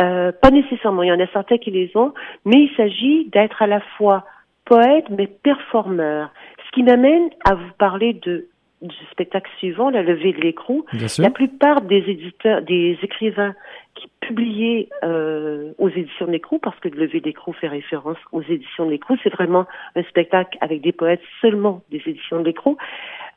[0.00, 1.02] euh, pas nécessairement.
[1.02, 4.24] Il y en a certains qui les ont, mais il s'agit d'être à la fois
[4.64, 6.30] poète mais performeur.
[6.66, 8.48] Ce qui m'amène à vous parler de
[8.82, 10.84] du spectacle suivant, La levée de l'écrou.
[11.18, 13.54] La plupart des éditeurs, des écrivains
[13.94, 18.86] qui publiaient euh, aux éditions de l'écrou, parce que Levé d'écrou fait référence aux éditions
[18.86, 22.76] de l'écrou, c'est vraiment un spectacle avec des poètes seulement des éditions de l'écrou.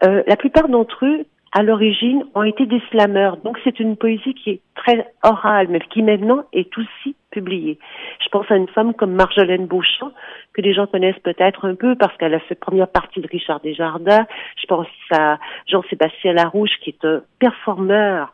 [0.03, 3.37] Euh, la plupart d'entre eux à l'origine, ont été des slameurs.
[3.37, 7.77] Donc c'est une poésie qui est très orale, mais qui maintenant est aussi publiée.
[8.23, 10.11] Je pense à une femme comme Marjolaine Beauchamp,
[10.53, 13.59] que les gens connaissent peut-être un peu parce qu'elle a fait première partie de Richard
[13.61, 14.25] Desjardins.
[14.57, 18.33] Je pense à Jean-Sébastien Larouche, qui est un performeur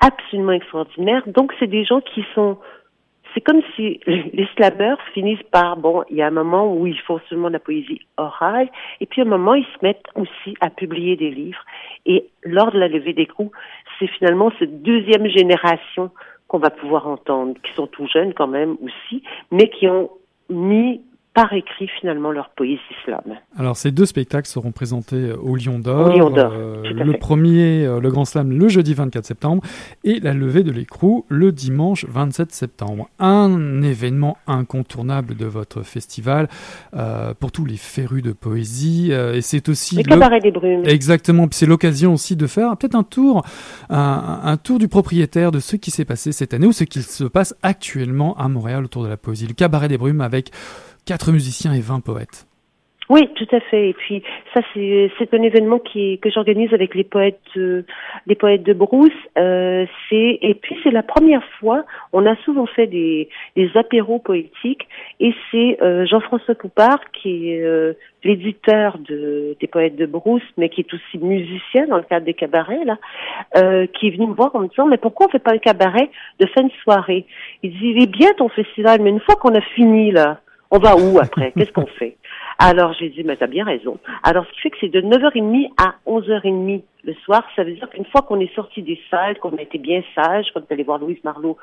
[0.00, 1.22] absolument extraordinaire.
[1.26, 2.58] Donc c'est des gens qui sont
[3.34, 7.00] c'est comme si les slameurs finissent par, bon, il y a un moment où ils
[7.00, 8.68] font seulement de la poésie orale,
[9.00, 11.64] et puis un moment, ils se mettent aussi à publier des livres.
[12.08, 13.52] Et lors de la levée d'écrou,
[13.98, 16.10] c'est finalement cette deuxième génération
[16.48, 20.10] qu'on va pouvoir entendre, qui sont tout jeunes quand même aussi, mais qui ont
[20.48, 21.02] mis
[21.34, 23.22] par écrit finalement leur poésie slam.
[23.56, 26.08] Alors ces deux spectacles seront présentés au Lion d'Or.
[26.08, 29.62] Euh, le premier, euh, le Grand Slam, le jeudi 24 septembre
[30.04, 33.08] et la levée de l'écrou le dimanche 27 septembre.
[33.18, 36.48] Un événement incontournable de votre festival
[36.94, 40.84] euh, pour tous les férus de poésie et c'est aussi le cabaret des brumes.
[40.86, 43.44] Exactement, c'est l'occasion aussi de faire peut-être un tour,
[43.90, 47.02] un, un, tour du propriétaire de ce qui s'est passé cette année ou ce qui
[47.02, 49.46] se passe actuellement à Montréal autour de la poésie.
[49.46, 50.50] Le cabaret des brumes avec
[51.08, 52.46] Quatre musiciens et 20 poètes.
[53.08, 53.88] Oui, tout à fait.
[53.88, 59.10] Et puis ça, c'est un événement que j'organise avec les poètes les poètes de Brousse.
[59.38, 61.84] Euh, et puis c'est la première fois.
[62.12, 63.30] On a souvent fait des
[63.74, 64.86] apéros poétiques
[65.18, 70.68] et c'est euh, Jean-François Poupard qui est euh, l'éditeur de des poètes de Brousse, mais
[70.68, 72.98] qui est aussi musicien dans le cadre des cabarets là,
[73.94, 76.10] qui est venu me voir en me disant mais pourquoi on fait pas un cabaret
[76.38, 77.24] de fin de soirée?
[77.62, 80.78] Il dit il est bien ton festival, mais une fois qu'on a fini là on
[80.78, 81.52] va où après?
[81.52, 82.16] Qu'est-ce qu'on fait?
[82.58, 83.98] Alors j'ai dit, mais t'as bien raison.
[84.22, 87.44] Alors ce qui fait que c'est de 9h30 à 11h30 le soir.
[87.56, 90.46] Ça veut dire qu'une fois qu'on est sorti des salles, qu'on a été bien sage,
[90.52, 91.56] qu'on est allé voir Louise Marlowe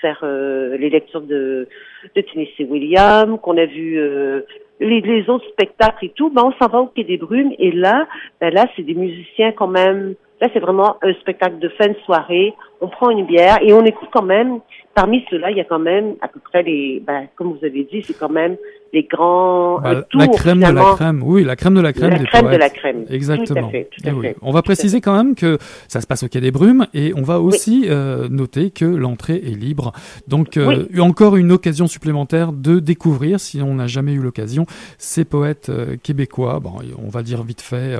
[0.00, 1.66] faire euh, les lectures de,
[2.14, 4.42] de Tennessee Williams, qu'on a vu euh,
[4.80, 7.52] les, les, autres spectacles et tout, ben on s'en va au Quai des Brumes.
[7.58, 8.06] Et là,
[8.40, 10.14] ben là, c'est des musiciens quand même.
[10.40, 12.54] Là, c'est vraiment un spectacle de fin de soirée.
[12.80, 14.60] On prend une bière et on écoute quand même
[14.94, 17.84] parmi ceux-là, il y a quand même à peu près les, ben, comme vous avez
[17.84, 18.56] dit, c'est quand même
[18.94, 22.18] les grands bah, la crème de la crème, oui, la crème de la crème la
[22.18, 23.04] des crème de la crème.
[23.10, 23.62] Exactement.
[23.62, 24.36] Tout à fait, tout à eh fait.
[24.40, 27.22] On va préciser quand même que ça se passe au Quai des Brumes et on
[27.22, 29.92] va aussi euh, noter que l'entrée est libre.
[30.28, 34.64] Donc euh, encore une occasion supplémentaire de découvrir, si on n'a jamais eu l'occasion,
[34.96, 36.60] ces poètes euh, québécois.
[36.60, 37.98] Bon, on va dire vite fait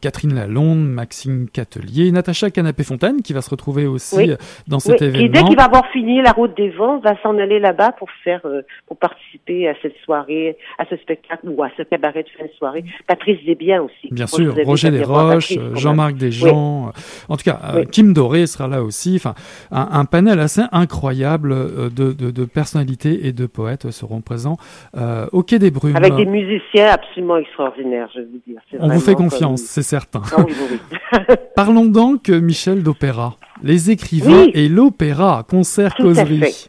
[0.00, 4.32] Catherine Lalonde, Maxime Catelier, Natacha Canapé-Fontaine qui va se retrouver aussi
[4.66, 5.26] dans cet événement.
[5.26, 8.08] Et dès qu'il va avoir fini la route des vents, va s'en aller là-bas pour
[8.24, 8.40] faire,
[8.86, 10.29] pour participer à cette soirée
[10.78, 12.84] à ce spectacle ou à ce cabaret de fin de soirée.
[13.06, 14.12] Patrice Desbiens aussi.
[14.12, 16.92] Bien sûr, Roger Desroches, Jean-Marc Desjans.
[17.28, 19.14] En tout cas, euh, Kim Doré sera là aussi.
[19.16, 19.34] Enfin,
[19.70, 24.56] un, panel assez incroyable euh, de, de, personnalités et de poètes seront présents
[24.96, 25.96] euh, au Quai des Brumes.
[25.96, 28.60] Avec des musiciens absolument extraordinaires, je veux dire.
[28.78, 30.22] On vous fait confiance, c'est certain.
[30.36, 33.36] Ah Parlons donc, Michel, d'opéra.
[33.62, 36.68] Les écrivains et l'opéra, concert causerie,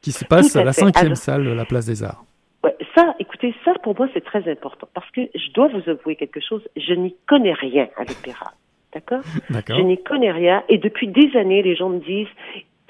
[0.00, 2.24] qui se passe à, la cinquième salle de la Place des Arts.
[2.94, 4.88] Ça, écoutez, ça pour moi c'est très important.
[4.94, 8.52] Parce que je dois vous avouer quelque chose, je n'y connais rien à l'opéra.
[8.92, 9.22] D'accord.
[9.50, 10.62] Je n'y connais rien.
[10.68, 12.28] Et depuis des années, les gens me disent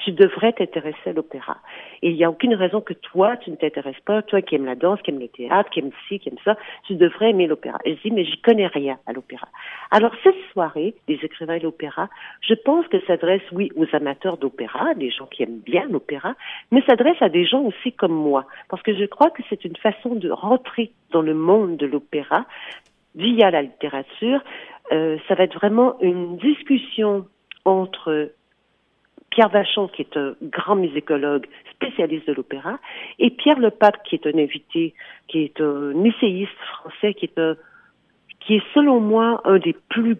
[0.05, 1.59] tu devrais t'intéresser à l'opéra.
[2.03, 4.65] Et il n'y a aucune raison que toi, tu ne t'intéresses pas, toi qui aimes
[4.65, 7.47] la danse, qui aimes le théâtre, qui aimes ci, qui aimes ça, tu devrais aimer
[7.47, 7.79] l'opéra.
[7.85, 9.49] Et je dis, mais j'y connais rien à l'opéra.
[9.91, 12.09] Alors, cette soirée des écrivains de l'opéra,
[12.41, 16.35] je pense que s'adresse, oui, aux amateurs d'opéra, des gens qui aiment bien l'opéra,
[16.71, 18.47] mais s'adresse à des gens aussi comme moi.
[18.69, 22.47] Parce que je crois que c'est une façon de rentrer dans le monde de l'opéra
[23.15, 24.43] via la littérature.
[24.91, 27.27] Euh, ça va être vraiment une discussion
[27.65, 28.33] entre
[29.33, 32.79] Pierre Vachon, qui est un grand musicologue spécialiste de l'opéra,
[33.19, 34.95] et Pierre Lepape, qui est un invité,
[35.27, 37.41] qui est un essayiste français, qui est
[38.41, 40.17] qui est selon moi un des plus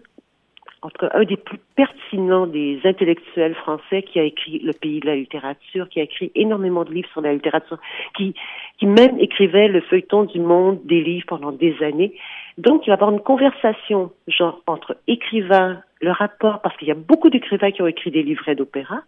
[0.83, 5.15] entre un des plus pertinents des intellectuels français qui a écrit Le pays de la
[5.15, 7.77] littérature, qui a écrit énormément de livres sur la littérature,
[8.17, 8.35] qui,
[8.77, 12.13] qui même écrivait le feuilleton du monde des livres pendant des années.
[12.57, 16.91] Donc, il va y avoir une conversation, genre, entre écrivains, le rapport, parce qu'il y
[16.91, 19.01] a beaucoup d'écrivains qui ont écrit des livrets d'opéra,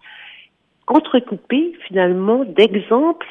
[0.88, 3.28] entrecoupés, finalement, d'exemples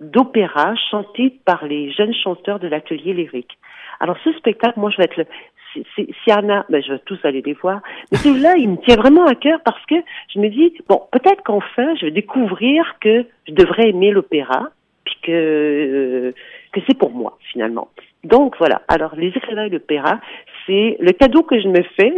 [0.00, 3.58] d'opéra chanté par les jeunes chanteurs de l'atelier lyrique.
[4.00, 5.26] Alors ce spectacle, moi je vais être le,
[5.72, 7.80] s'il y en a, ben, je vais tous aller les voir.
[8.10, 9.96] Mais celui-là, il me tient vraiment à cœur parce que
[10.34, 14.70] je me dis, bon, peut-être qu'enfin, je vais découvrir que je devrais aimer l'opéra,
[15.04, 16.34] puis que, euh,
[16.72, 17.88] que c'est pour moi, finalement.
[18.24, 18.82] Donc voilà.
[18.88, 20.20] Alors, les écrivains et l'opéra,
[20.66, 22.12] c'est le cadeau que je me fais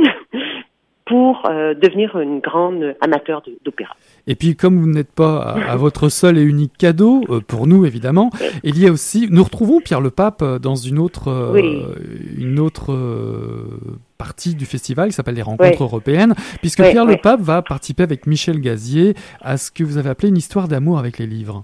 [1.13, 3.95] pour euh, devenir une grande amateur d'opéra.
[4.27, 7.85] Et puis, comme vous n'êtes pas à, votre seul et unique cadeau, euh, pour nous
[7.85, 8.31] évidemment,
[8.65, 11.55] il y a aussi, nous retrouvons Pierre le Pape euh, dans une autre,
[12.39, 12.97] une autre
[14.17, 18.27] partie du festival qui s'appelle les Rencontres européennes, puisque Pierre le Pape va participer avec
[18.27, 21.63] Michel Gazier à ce que vous avez appelé une histoire d'amour avec les livres.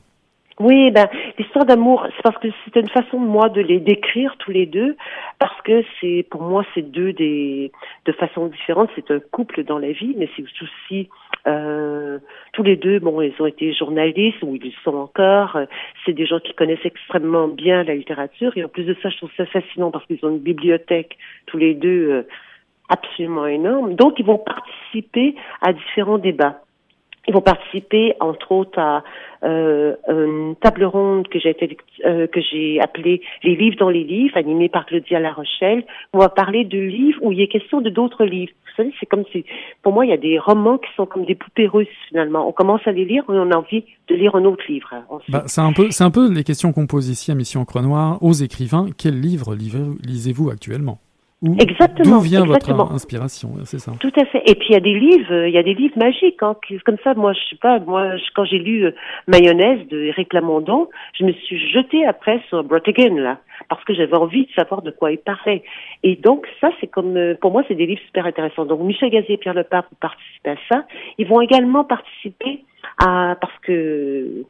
[0.60, 1.08] Oui, ben
[1.38, 4.96] l'histoire d'amour, c'est parce que c'était une façon moi de les décrire tous les deux,
[5.38, 7.72] parce que c'est pour moi c'est deux des
[8.04, 8.90] de façons différentes.
[8.96, 11.08] C'est un couple dans la vie, mais c'est aussi
[11.46, 12.18] euh,
[12.52, 12.98] tous les deux.
[12.98, 15.58] Bon, ils ont été journalistes ou ils le sont encore.
[16.04, 19.16] C'est des gens qui connaissent extrêmement bien la littérature et en plus de ça, je
[19.18, 22.22] trouve ça fascinant parce qu'ils ont une bibliothèque tous les deux euh,
[22.88, 23.94] absolument énorme.
[23.94, 26.62] Donc, ils vont participer à différents débats.
[27.28, 29.04] Ils vont participer, entre autres, à
[29.44, 31.54] euh, une table ronde que j'ai
[32.06, 35.84] euh, que j'ai appelée Les livres dans les livres, animée par Claudia La Rochelle.
[36.14, 38.52] On va parler de livres où il est question de d'autres livres.
[38.64, 39.44] Vous savez, c'est comme si,
[39.82, 42.48] pour moi, il y a des romans qui sont comme des poupées russes finalement.
[42.48, 44.88] On commence à les lire et on a envie de lire un autre livre.
[45.28, 47.82] Bah, c'est un peu, c'est un peu les questions qu'on pose ici à Mission Croix
[48.22, 48.86] aux écrivains.
[48.96, 50.98] Quel livre lisez-vous actuellement?
[51.42, 52.18] Exactement.
[52.18, 53.92] D'où vient votre inspiration, c'est ça.
[54.00, 54.42] Tout à fait.
[54.46, 56.96] Et puis il y a des livres, il y a des livres magiques, hein, comme
[57.04, 57.14] ça.
[57.14, 58.90] Moi, je sais pas, moi, quand j'ai lu euh,
[59.26, 64.16] Mayonnaise de Eric Lamondon, je me suis jetée après sur Again, là, parce que j'avais
[64.16, 65.62] envie de savoir de quoi il parlait.
[66.02, 68.64] Et donc ça, c'est comme, euh, pour moi, c'est des livres super intéressants.
[68.64, 70.84] Donc Michel Gazier et Pierre Lepard vont participer à ça.
[71.18, 72.64] Ils vont également participer
[72.98, 74.44] à, parce que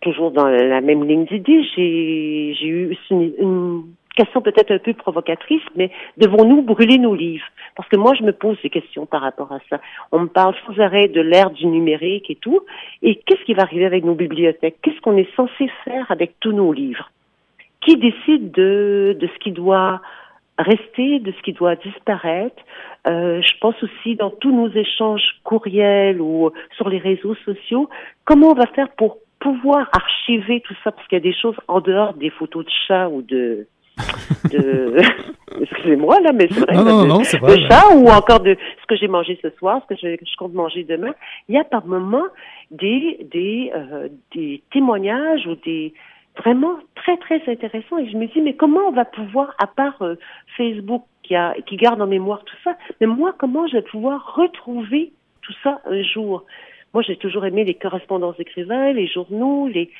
[0.00, 4.94] toujours dans la même ligne d'idées, j'ai j'ai eu une, une question peut-être un peu
[4.94, 7.46] provocatrice, mais devons-nous brûler nos livres?
[7.76, 9.80] Parce que moi, je me pose des questions par rapport à ça.
[10.10, 12.60] On me parle sans arrêt de l'ère du numérique et tout.
[13.02, 14.76] Et qu'est-ce qui va arriver avec nos bibliothèques?
[14.82, 17.10] Qu'est-ce qu'on est censé faire avec tous nos livres?
[17.80, 20.00] Qui décide de, de ce qui doit
[20.58, 22.62] rester, de ce qui doit disparaître?
[23.06, 27.88] Euh, Je pense aussi dans tous nos échanges courriels ou sur les réseaux sociaux,
[28.24, 30.92] comment on va faire pour pouvoir archiver tout ça?
[30.92, 33.66] Parce qu'il y a des choses en dehors des photos de chats ou de
[34.50, 34.96] de
[35.60, 38.96] excusez-moi là mais c'est vrai non, non, de, de chat ou encore de ce que
[38.96, 41.14] j'ai mangé ce soir ce que je, je, compte manger demain
[41.48, 42.26] il y a par moments
[42.70, 45.92] des des euh, des témoignages ou des
[46.36, 50.00] vraiment très très intéressants et je me dis mais comment on va pouvoir à part
[50.00, 50.16] euh,
[50.56, 54.34] Facebook qui a qui garde en mémoire tout ça mais moi comment je vais pouvoir
[54.34, 56.44] retrouver tout ça un jour?
[56.94, 59.90] Moi j'ai toujours aimé les correspondances écrivains les journaux les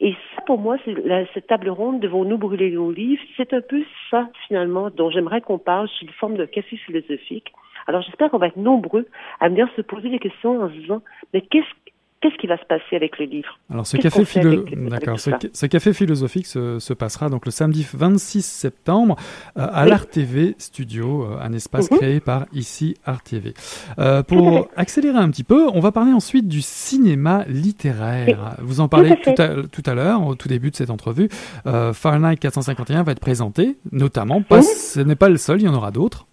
[0.00, 0.94] et ça, pour moi, c'est
[1.32, 5.58] cette table ronde, devons-nous brûler nos livres, c'est un peu ça, finalement, dont j'aimerais qu'on
[5.58, 7.52] parle sous forme de café philosophique.
[7.86, 9.06] Alors, j'espère qu'on va être nombreux
[9.40, 11.92] à venir se poser des questions en se disant, mais qu'est-ce
[12.26, 14.64] qu'est-ce qui va se passer avec le livre Alors ce café, philo...
[14.88, 19.16] D'accord, ce, café philosophique se, se, passera donc le samedi 26 septembre
[19.56, 21.98] euh, à l'Art TV Studio, euh, un espace mhm.
[21.98, 23.54] créé par ici Art TV.
[23.98, 28.56] Euh, pour accélérer un petit peu, on va parler ensuite du cinéma littéraire.
[28.60, 31.28] Vous en parlez tout à, tout à l'heure, au tout début de cette entrevue.
[31.66, 34.42] Euh, Fahrenheit 451 va être présenté, notamment.
[34.42, 34.62] Pas.
[34.62, 36.25] Ce n'est pas le seul, il y en aura d'autres.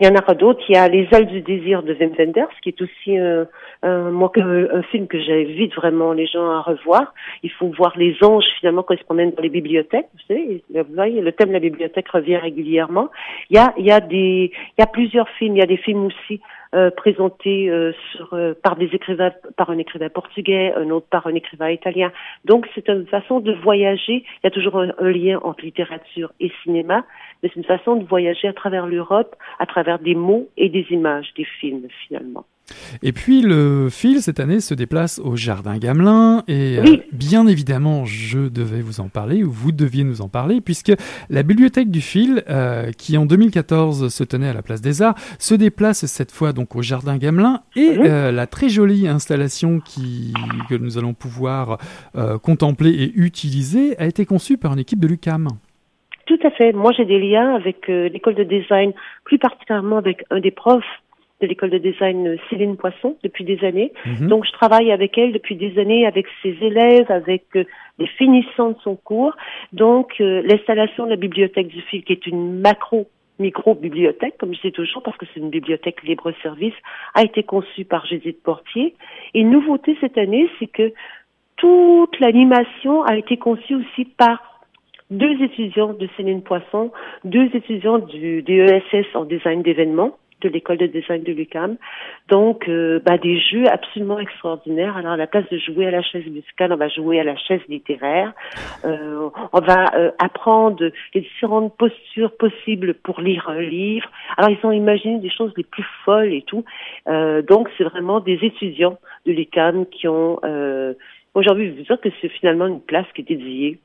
[0.00, 0.62] Il y en aura d'autres.
[0.68, 3.44] Il y a Les ailes du désir de Wim Wenders, qui est aussi euh,
[3.82, 7.14] moi, un film que j'invite vraiment les gens à revoir.
[7.42, 10.08] Il faut voir les anges finalement quand ils se promènent dans les bibliothèques.
[10.14, 13.10] Vous savez, le thème de la bibliothèque revient régulièrement.
[13.50, 15.56] Il y a, il y a des, il y a plusieurs films.
[15.56, 16.40] Il y a des films aussi
[16.74, 21.26] euh, présentés euh, sur, euh, par des écrivains, par un écrivain portugais, un autre par
[21.26, 22.12] un écrivain italien.
[22.44, 24.22] Donc c'est une façon de voyager.
[24.22, 27.06] Il y a toujours un lien entre littérature et cinéma,
[27.42, 30.86] mais c'est une façon de voyager à travers l'Europe, à travers des mots et des
[30.90, 32.44] images, des films finalement.
[33.02, 38.04] Et puis le fil cette année se déplace au Jardin Gamelin et euh, bien évidemment
[38.04, 40.92] je devais vous en parler ou vous deviez nous en parler puisque
[41.30, 45.14] la bibliothèque du fil euh, qui en 2014 se tenait à la place des Arts
[45.38, 50.34] se déplace cette fois donc au Jardin Gamelin et euh, la très jolie installation qui,
[50.68, 51.78] que nous allons pouvoir
[52.42, 55.48] contempler et utiliser a été conçue par une équipe de l'UCAM.
[56.28, 56.72] Tout à fait.
[56.72, 58.92] Moi j'ai des liens avec l'école de design,
[59.24, 60.84] plus particulièrement avec un des profs
[61.40, 63.92] de l'école de design euh, Céline Poisson depuis des années.
[64.04, 64.28] Mhm.
[64.28, 67.64] Donc je travaille avec elle depuis des années, avec ses élèves, avec euh,
[67.98, 69.36] les finissants de son cours.
[69.72, 73.08] Donc euh, l'installation de la bibliothèque du fil, qui est une macro
[73.38, 76.74] micro-bibliothèque, comme je dis toujours, parce que c'est une bibliothèque libre-service,
[77.14, 78.96] a été conçue par Judith Portier.
[79.32, 80.92] Et une nouveauté cette année, c'est que
[81.54, 84.57] toute l'animation a été conçue aussi par
[85.10, 86.90] deux étudiants de Céline Poisson,
[87.24, 91.76] deux étudiants du, du ESS en design d'événements de l'école de design de l'UCAM.
[92.28, 94.96] Donc, euh, bah, des jeux absolument extraordinaires.
[94.96, 97.36] Alors, à la place de jouer à la chaise musicale, on va jouer à la
[97.36, 98.32] chaise littéraire.
[98.84, 104.08] Euh, on va euh, apprendre les différentes postures possibles pour lire un livre.
[104.36, 106.64] Alors, ils ont imaginé des choses les plus folles et tout.
[107.06, 110.40] donc, c'est vraiment des étudiants de l'UCAM qui ont...
[111.34, 113.78] Aujourd'hui, je veux dire que c'est finalement une place qui est dédiée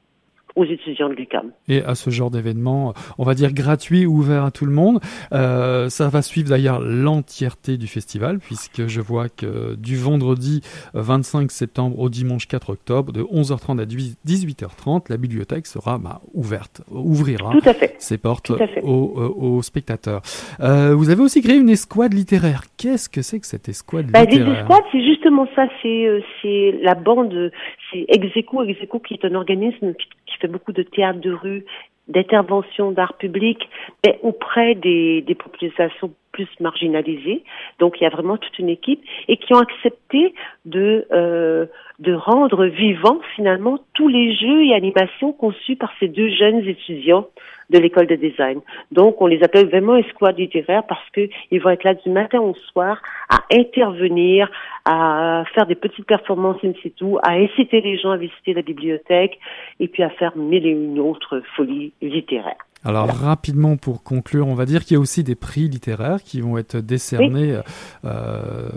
[0.56, 1.52] aux étudiants de l'UQAM.
[1.68, 5.00] Et à ce genre d'événement, on va dire gratuit, ouvert à tout le monde.
[5.32, 10.62] Euh, ça va suivre d'ailleurs l'entièreté du festival, puisque je vois que du vendredi
[10.94, 16.82] 25 septembre au dimanche 4 octobre, de 11h30 à 18h30, la bibliothèque sera bah, ouverte,
[16.92, 17.54] ouvrira
[17.98, 18.52] ses portes
[18.84, 20.22] aux, euh, aux, spectateurs.
[20.60, 22.64] Euh, vous avez aussi créé une escouade littéraire.
[22.78, 24.50] Qu'est-ce que c'est que cette escouade bah, littéraire?
[24.50, 27.52] Les escouades, c'est justement ça, c'est euh, la bande,
[27.92, 30.08] c'est Execo, Execo qui est un organisme qui,
[30.48, 31.66] beaucoup de théâtre de rue,
[32.08, 33.70] d'intervention d'art public,
[34.06, 37.44] mais auprès des populations plus marginalisées.
[37.80, 40.34] Donc il y a vraiment toute une équipe et qui ont accepté
[40.66, 41.66] de euh,
[42.00, 47.28] de rendre vivants finalement tous les jeux et animations conçus par ces deux jeunes étudiants
[47.70, 48.60] de l'école de design.
[48.92, 52.54] Donc, on les appelle vraiment escouade littéraire parce qu'ils vont être là du matin au
[52.72, 54.50] soir à intervenir,
[54.86, 59.40] à faire des petites performances in situ, à inciter les gens à visiter la bibliothèque
[59.80, 62.58] et puis à faire mille et une autres folies littéraires.
[62.86, 66.42] Alors rapidement pour conclure, on va dire qu'il y a aussi des prix littéraires qui
[66.42, 67.60] vont être décernés
[68.04, 68.70] euh,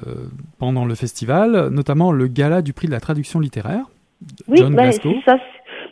[0.59, 3.87] pendant le festival, notamment le gala du prix de la traduction littéraire.
[4.49, 5.37] Oui, bah, ça.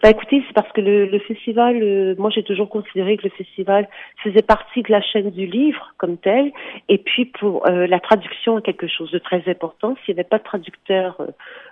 [0.04, 3.30] Bah écoutez, c'est parce que le, le festival, euh, moi j'ai toujours considéré que le
[3.30, 3.88] festival
[4.22, 6.52] faisait partie de la chaîne du livre comme tel,
[6.90, 9.96] et puis pour euh, la traduction est quelque chose de très important.
[10.04, 11.28] S'il n'y avait pas de traducteur, euh,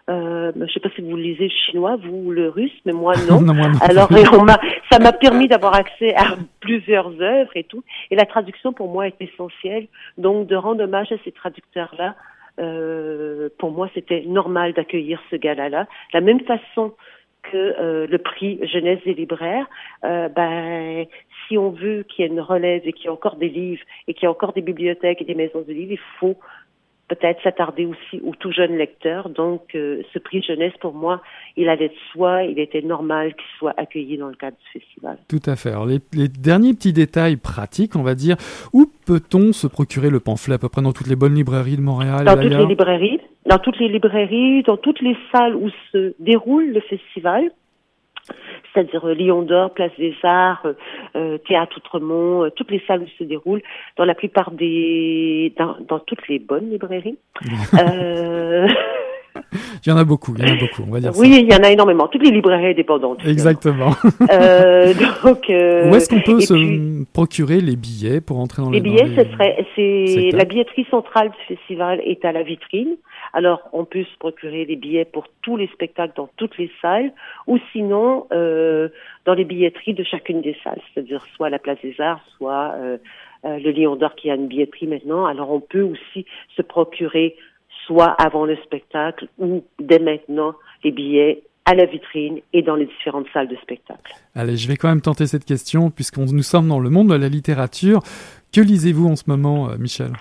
[0.09, 3.13] euh je ne sais pas si vous lisez le chinois, vous le russe, mais moi
[3.29, 3.47] non.
[3.83, 4.47] Alors on
[4.91, 9.09] ça m'a permis d'avoir accès à plusieurs œuvres et tout, et la traduction pour moi
[9.09, 9.89] est essentielle.
[10.17, 12.15] Donc de rendre hommage à ces traducteurs là.
[12.61, 15.87] Euh, pour moi, c'était normal d'accueillir ce gala-là.
[16.13, 16.93] La même façon
[17.43, 19.67] que euh, le prix jeunesse des libraires,
[20.05, 21.07] euh, ben,
[21.47, 23.83] si on veut qu'il y ait une relève et qu'il y ait encore des livres
[24.07, 26.37] et qu'il y ait encore des bibliothèques et des maisons de livres, il faut
[27.09, 29.29] peut-être s'attarder aussi aux tout jeunes lecteurs.
[29.29, 31.21] Donc, euh, ce prix jeunesse, pour moi,
[31.57, 35.19] il allait de soi, il était normal qu'il soit accueilli dans le cadre du festival.
[35.29, 35.71] Tout à fait.
[35.71, 38.37] Alors, les, les derniers petits détails pratiques, on va dire,
[38.73, 41.83] où peut-on se procurer le pamphlet à peu près dans toutes les bonnes librairies de
[41.83, 43.21] Montréal Dans toutes les librairies
[43.53, 47.51] dans toutes les librairies, dans toutes les salles où se déroule le festival,
[48.73, 50.73] c'est-à-dire euh, Lyon d'Or, Place des Arts, euh,
[51.17, 53.61] euh, Théâtre Outremont, toutes les salles où se déroule,
[53.99, 57.19] dans la plupart des, dans, dans toutes les bonnes librairies.
[59.85, 61.51] Il y en a beaucoup, il y en a beaucoup, on va dire oui, il
[61.51, 62.07] y en a énormément.
[62.07, 63.27] Toutes les librairies indépendantes.
[63.27, 63.91] Exactement.
[64.21, 69.09] donc, Où est-ce qu'on peut se procurer les billets pour entrer dans les, les billets
[69.17, 72.97] ce serait, c'est la billetterie centrale du festival est à la vitrine.
[73.33, 77.13] Alors, on peut se procurer les billets pour tous les spectacles dans toutes les salles,
[77.47, 78.89] ou sinon euh,
[79.25, 82.99] dans les billetteries de chacune des salles, c'est-à-dire soit la Place des Arts, soit euh,
[83.45, 85.25] euh, le Lion d'Or qui a une billetterie maintenant.
[85.25, 86.27] Alors, on peut aussi
[86.57, 87.37] se procurer
[87.87, 90.55] soit avant le spectacle ou dès maintenant
[90.85, 94.15] les billets à la vitrine et dans les différentes salles de spectacle.
[94.35, 97.15] Allez, je vais quand même tenter cette question puisque nous sommes dans le monde de
[97.15, 98.01] la littérature.
[98.53, 100.13] Que lisez-vous en ce moment, Michel?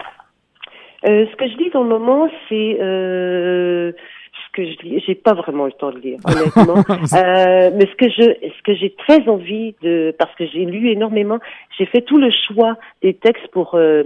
[1.08, 5.04] Euh, Ce que je lis dans le moment, c'est euh, ce que je lis.
[5.06, 6.78] J'ai pas vraiment le temps de lire, honnêtement.
[6.90, 10.90] euh, mais ce que je, ce que j'ai très envie de, parce que j'ai lu
[10.90, 11.40] énormément,
[11.78, 14.04] j'ai fait tout le choix des textes pour euh,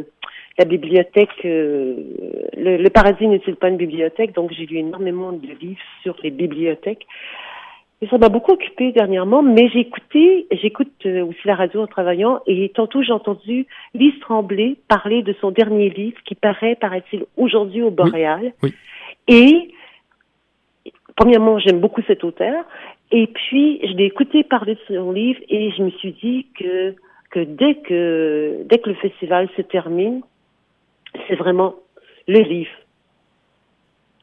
[0.58, 1.96] la bibliothèque, euh,
[2.56, 4.34] le, paradis n'est-il pas une bibliothèque?
[4.34, 7.06] Donc j'ai lu énormément de livres sur les bibliothèques.
[8.06, 11.88] Et ça m'a beaucoup occupé dernièrement, mais j'ai écouté, j'écoute euh, aussi la radio en
[11.88, 17.26] travaillant, et tantôt j'ai entendu Lise Tremblay parler de son dernier livre qui paraît, paraît-il,
[17.36, 18.54] aujourd'hui au Boréal.
[19.28, 19.72] Et
[21.16, 22.64] premièrement, j'aime beaucoup cet auteur,
[23.10, 26.94] et puis je l'ai écouté parler de son livre, et je me suis dit que
[27.32, 30.22] que dès que dès que le festival se termine,
[31.28, 31.74] c'est vraiment
[32.28, 32.70] le livre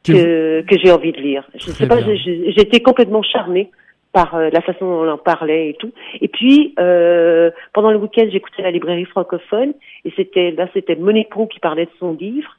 [0.05, 1.49] que, que j'ai envie de lire.
[1.55, 3.71] Je sais pas, j'étais complètement charmée
[4.13, 5.93] par euh, la façon dont on en parlait et tout.
[6.21, 9.73] Et puis euh, pendant le week-end, j'écoutais la librairie francophone
[10.05, 12.57] et c'était là c'était Monique Proux qui parlait de son livre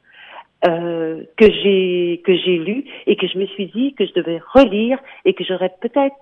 [0.66, 4.40] euh, que j'ai que j'ai lu et que je me suis dit que je devais
[4.52, 6.16] relire et que j'aurais peut-être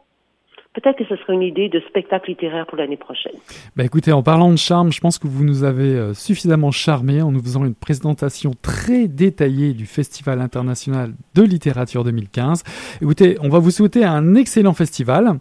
[0.74, 3.32] peut-être que ce serait une idée de spectacle littéraire pour l'année prochaine.
[3.76, 7.22] Bah écoutez, en parlant de charme, je pense que vous nous avez euh, suffisamment charmé
[7.22, 12.62] en nous faisant une présentation très détaillée du Festival international de littérature 2015.
[13.00, 15.38] Écoutez, on va vous souhaiter un excellent festival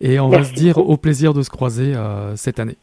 [0.00, 2.76] et on va se dire au plaisir de se croiser euh, cette année.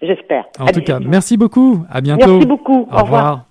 [0.00, 0.44] J'espère.
[0.60, 1.84] En tout cas, merci beaucoup.
[1.90, 2.34] À bientôt.
[2.34, 2.88] Merci beaucoup.
[2.90, 3.47] Au, revoir.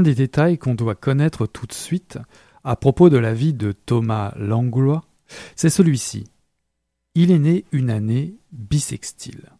[0.00, 2.18] Un des détails qu'on doit connaître tout de suite
[2.64, 5.04] à propos de la vie de Thomas Langlois,
[5.56, 6.24] c'est celui-ci.
[7.14, 9.50] il est né une année bissextile.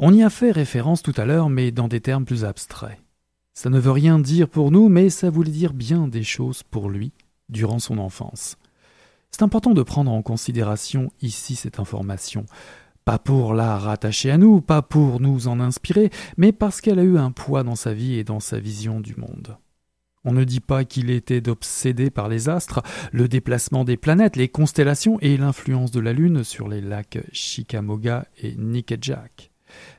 [0.00, 2.98] On y a fait référence tout à l'heure, mais dans des termes plus abstraits.
[3.52, 6.90] Ça ne veut rien dire pour nous, mais ça voulait dire bien des choses pour
[6.90, 7.12] lui
[7.48, 8.56] durant son enfance.
[9.30, 12.44] C'est important de prendre en considération ici cette information,
[13.04, 17.04] pas pour la rattacher à nous, pas pour nous en inspirer, mais parce qu'elle a
[17.04, 19.56] eu un poids dans sa vie et dans sa vision du monde.
[20.24, 22.82] On ne dit pas qu'il était obsédé par les astres,
[23.12, 28.26] le déplacement des planètes, les constellations et l'influence de la Lune sur les lacs Chickamauga
[28.42, 29.50] et Nickajack.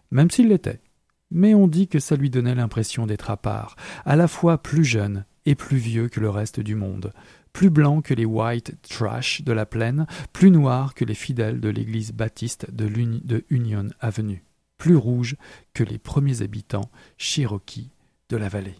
[0.10, 0.82] Même s'il l'était.
[1.30, 4.84] Mais on dit que ça lui donnait l'impression d'être à part, à la fois plus
[4.84, 7.14] jeune et plus vieux que le reste du monde,
[7.56, 11.70] plus blanc que les white trash de la plaine, plus noir que les fidèles de
[11.70, 14.44] l'église baptiste de, Union Avenue,
[14.78, 15.38] plus rouge
[15.74, 17.92] que les premiers habitants Cherokee
[18.28, 18.76] de la vallée.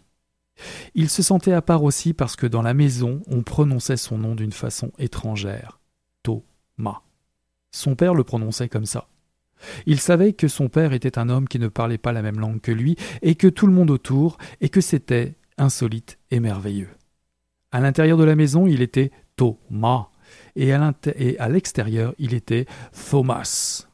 [0.94, 4.34] Il se sentait à part aussi parce que dans la maison, on prononçait son nom
[4.34, 5.80] d'une façon étrangère.
[6.22, 7.00] Thomas.
[7.72, 9.08] Son père le prononçait comme ça.
[9.86, 12.60] Il savait que son père était un homme qui ne parlait pas la même langue
[12.60, 16.90] que lui, et que tout le monde autour, et que c'était insolite et merveilleux.
[17.72, 20.08] À l'intérieur de la maison, il était Thomas,
[20.54, 22.66] et à l'extérieur, il était
[23.10, 23.86] Thomas,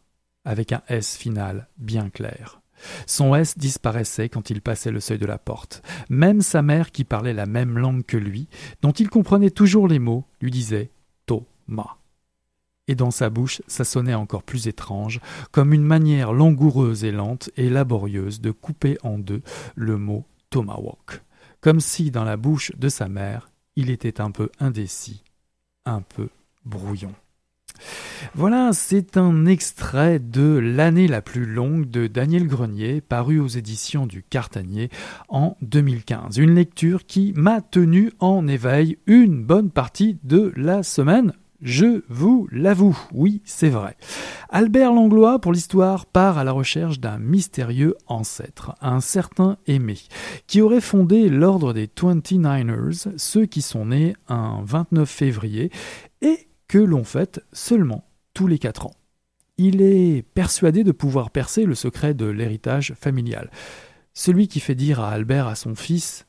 [0.45, 2.61] avec un S final bien clair.
[3.07, 5.83] Son S disparaissait quand il passait le seuil de la porte.
[6.09, 8.49] Même sa mère, qui parlait la même langue que lui,
[8.83, 10.91] dont il comprenait toujours les mots, lui disait
[11.27, 11.97] Thomas.
[12.89, 15.21] Et dans sa bouche, ça sonnait encore plus étrange,
[15.53, 19.43] comme une manière langoureuse et lente et laborieuse de couper en deux
[19.77, 21.23] le mot tomahawk,
[21.61, 25.23] comme si dans la bouche de sa mère, il était un peu indécis,
[25.85, 26.29] un peu
[26.65, 27.15] brouillon.
[28.35, 34.07] Voilà, c'est un extrait de L'année la plus longue de Daniel Grenier, paru aux éditions
[34.07, 34.91] du Cartanier
[35.29, 36.39] en 2015.
[36.39, 41.33] Une lecture qui m'a tenu en éveil une bonne partie de la semaine.
[41.63, 43.97] Je vous l'avoue, oui, c'est vrai.
[44.49, 49.97] Albert Langlois, pour l'histoire, part à la recherche d'un mystérieux ancêtre, un certain Aimé,
[50.49, 55.71] qui aurait fondé l'ordre des 29ers, ceux qui sont nés un 29 février,
[56.21, 58.97] et que l'on fête seulement tous les quatre ans.
[59.57, 63.53] Il est persuadé de pouvoir percer le secret de l'héritage familial.
[64.15, 66.27] Celui qui fait dire à Albert à son fils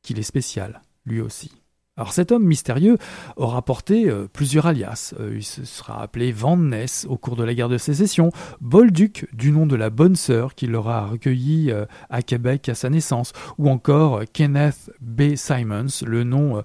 [0.00, 1.52] qu'il est spécial, lui aussi.
[1.96, 2.98] Alors cet homme mystérieux
[3.36, 5.14] aura porté euh, plusieurs alias.
[5.20, 9.28] Euh, il se sera appelé Van Ness au cours de la guerre de sécession, Bolduc
[9.32, 13.32] du nom de la bonne sœur qui l'aura recueilli euh, à Québec à sa naissance,
[13.58, 15.36] ou encore Kenneth B.
[15.36, 16.62] Simons, le nom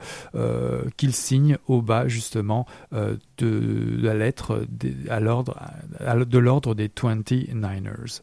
[0.98, 8.22] qu'il signe au bas justement de, la lettre de l'ordre des 29ers.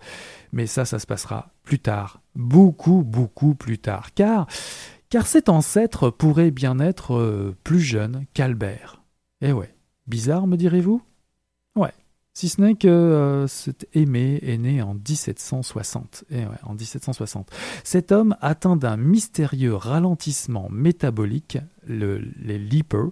[0.52, 4.46] Mais ça, ça se passera plus tard, beaucoup, beaucoup plus tard, car
[5.10, 9.02] car cet ancêtre pourrait bien être euh, plus jeune qu'Albert.
[9.40, 9.74] Eh ouais,
[10.06, 11.02] bizarre me direz-vous?
[11.76, 11.92] Ouais,
[12.36, 16.24] si ce n'est que euh, cet aimé est né en 1760.
[16.30, 17.50] Eh ouais, en 1760.
[17.82, 23.08] Cet homme atteint d'un mystérieux ralentissement métabolique, les Leapers,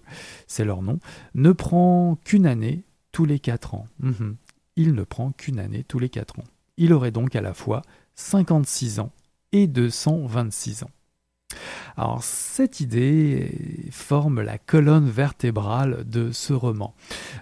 [0.47, 0.99] c'est leur nom,
[1.35, 3.87] ne prend qu'une année tous les quatre ans.
[4.01, 4.37] Mhm.
[4.77, 6.45] Il ne prend qu'une année tous les quatre ans.
[6.77, 7.81] Il aurait donc à la fois
[8.17, 9.13] 56 ans
[9.53, 10.91] et 226 ans.
[11.97, 16.95] Alors cette idée forme la colonne vertébrale de ce roman.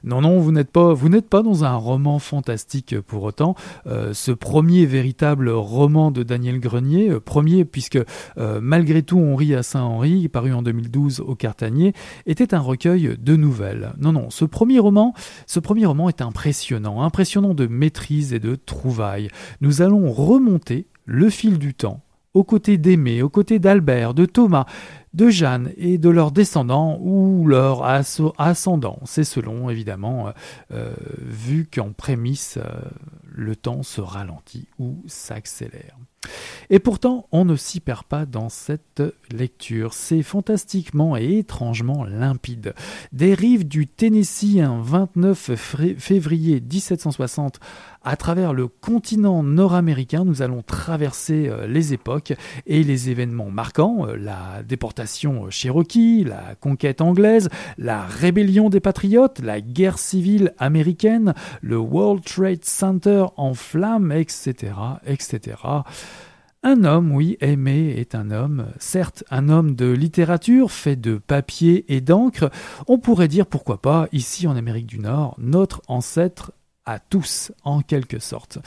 [0.05, 3.55] Non, non, vous n'êtes pas, vous n'êtes pas dans un roman fantastique pour autant.
[3.87, 7.99] Euh, ce premier véritable roman de Daniel Grenier, euh, premier puisque
[8.39, 11.93] euh, malgré tout on rit à Saint-Henri, paru en 2012 au Cartanier,
[12.27, 13.93] était un recueil de nouvelles.
[13.99, 15.15] Non, non, ce premier roman,
[15.47, 19.29] ce premier roman est impressionnant, impressionnant de maîtrise et de trouvailles.
[19.61, 22.01] Nous allons remonter le fil du temps
[22.35, 24.67] aux côtés d'Aimé, aux côtés d'Albert, de Thomas,
[25.15, 27.85] de Jeanne et de leurs descendants ou leurs
[28.39, 29.01] ascendants.
[29.05, 30.33] C'est selon, évidemment, euh,
[30.73, 32.63] euh, vu qu'en prémisse, euh,
[33.25, 35.97] le temps se ralentit ou s'accélère.
[36.71, 39.93] Et pourtant, on ne s'y perd pas dans cette lecture.
[39.93, 42.75] C'est fantastiquement et étrangement limpide.
[43.13, 45.57] Des rives du Tennessee, un 29
[45.99, 47.59] février 1760,
[48.05, 52.35] à travers le continent nord-américain, nous allons traverser euh, les époques
[52.67, 57.49] et les événements marquants, euh, la déportation cherokee, la conquête anglaise,
[57.79, 64.73] la rébellion des patriotes, la guerre civile américaine, le World Trade Center en flammes, etc.,
[65.07, 65.57] etc.
[66.65, 71.85] Un homme, oui, aimé est un homme, certes un homme de littérature, fait de papier
[71.93, 72.51] et d'encre,
[72.87, 76.53] on pourrait dire pourquoi pas, ici en Amérique du Nord, notre ancêtre
[76.85, 78.59] à tous, en quelque sorte.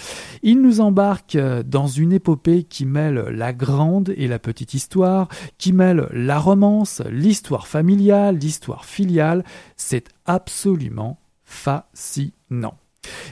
[0.42, 5.74] Il nous embarque dans une épopée qui mêle la grande et la petite histoire, qui
[5.74, 9.44] mêle la romance, l'histoire familiale, l'histoire filiale.
[9.76, 12.78] C'est absolument fascinant.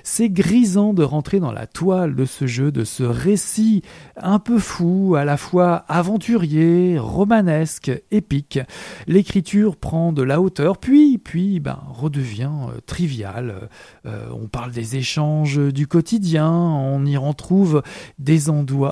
[0.04, 3.82] C'est grisant de rentrer dans la toile de ce jeu, de ce récit
[4.18, 8.60] un peu fou, à la fois aventurier, romanesque, épique.
[9.08, 13.70] L'écriture prend de la hauteur, puis, puis, ben, redevient euh, triviale.
[14.06, 17.82] Euh, on parle des échanges du quotidien, on y retrouve
[18.20, 18.44] des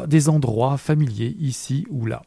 [0.07, 2.21] des endroits familiers ici ou là.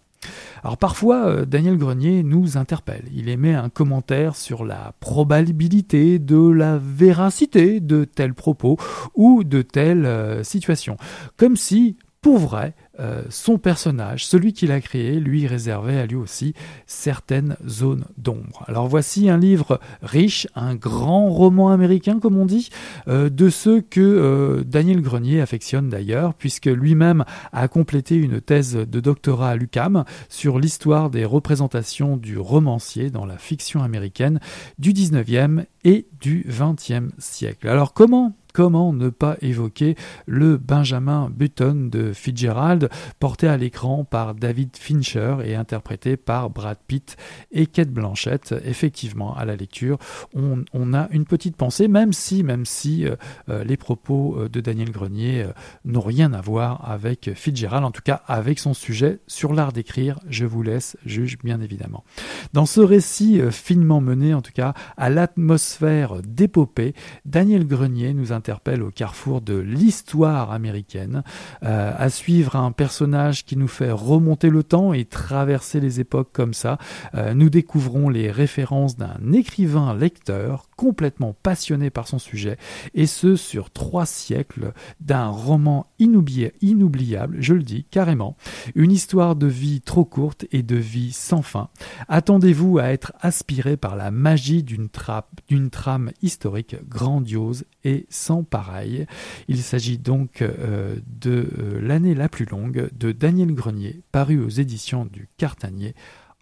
[0.64, 3.04] Alors parfois, euh, Daniel Grenier nous interpelle.
[3.12, 8.78] Il émet un commentaire sur la probabilité de la véracité de tels propos
[9.14, 10.96] ou de telle euh, situation.
[11.36, 16.14] Comme si, pour vrai, euh, son personnage, celui qu'il a créé, lui réservait à lui
[16.14, 16.55] aussi
[16.86, 18.64] certaines zones d'ombre.
[18.68, 22.70] Alors voici un livre riche, un grand roman américain comme on dit,
[23.09, 28.74] euh, de ceux que euh, Daniel Grenier affectionne d'ailleurs, puisque lui-même a complété une thèse
[28.74, 34.38] de doctorat à l'UCAM sur l'histoire des représentations du romancier dans la fiction américaine
[34.78, 37.68] du 19e et du 20e siècle.
[37.68, 39.96] Alors comment comment ne pas évoquer
[40.26, 42.88] le Benjamin Button de Fitzgerald,
[43.18, 47.16] porté à l'écran par David Fincher et interprété par Brad Pitt
[47.50, 48.55] et Kate Blanchett.
[48.64, 49.98] Effectivement, à la lecture,
[50.34, 53.16] on, a une petite pensée, même si, même si euh,
[53.48, 55.46] euh, les propos euh, de Daniel Grenier
[55.84, 60.20] n'ont rien à voir avec Fitzgerald, en tout cas avec son sujet sur l'art d'écrire.
[60.28, 62.05] Je vous laisse juge, bien évidemment.
[62.52, 66.94] Dans ce récit finement mené, en tout cas, à l'atmosphère d'épopée,
[67.24, 71.22] Daniel Grenier nous interpelle au carrefour de l'histoire américaine,
[71.62, 76.28] euh, à suivre un personnage qui nous fait remonter le temps et traverser les époques
[76.34, 76.76] comme ça.
[77.14, 82.59] Euh, nous découvrons les références d'un écrivain lecteur complètement passionné par son sujet,
[82.92, 88.36] et ce sur trois siècles d'un roman inoubliable, je le dis carrément,
[88.74, 91.70] une histoire de vie trop courte et de vie sans fin.
[92.09, 99.07] Attendez-vous à être aspiré par la magie d'une trame historique grandiose et sans pareil.
[99.47, 104.49] Il s'agit donc euh, de euh, l'année la plus longue de Daniel Grenier, paru aux
[104.49, 105.95] éditions du Cartanier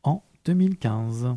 [0.05, 1.37] en 2015.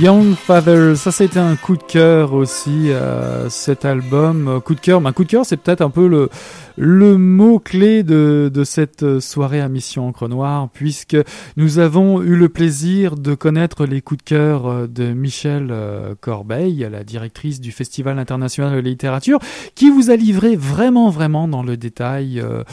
[0.00, 4.58] Young Fathers, ça c'était un coup de cœur aussi, euh, cet album.
[4.64, 6.30] Coup de cœur, un coup de cœur c'est peut-être un peu le,
[6.76, 11.16] le mot-clé de, de, cette soirée à Mission Encre Noire, puisque
[11.56, 16.14] nous avons eu le plaisir de connaître les coups de cœur euh, de Michel euh,
[16.20, 19.38] Corbeil, la directrice du Festival international de littérature,
[19.74, 22.64] qui vous a livré vraiment, vraiment dans le détail euh,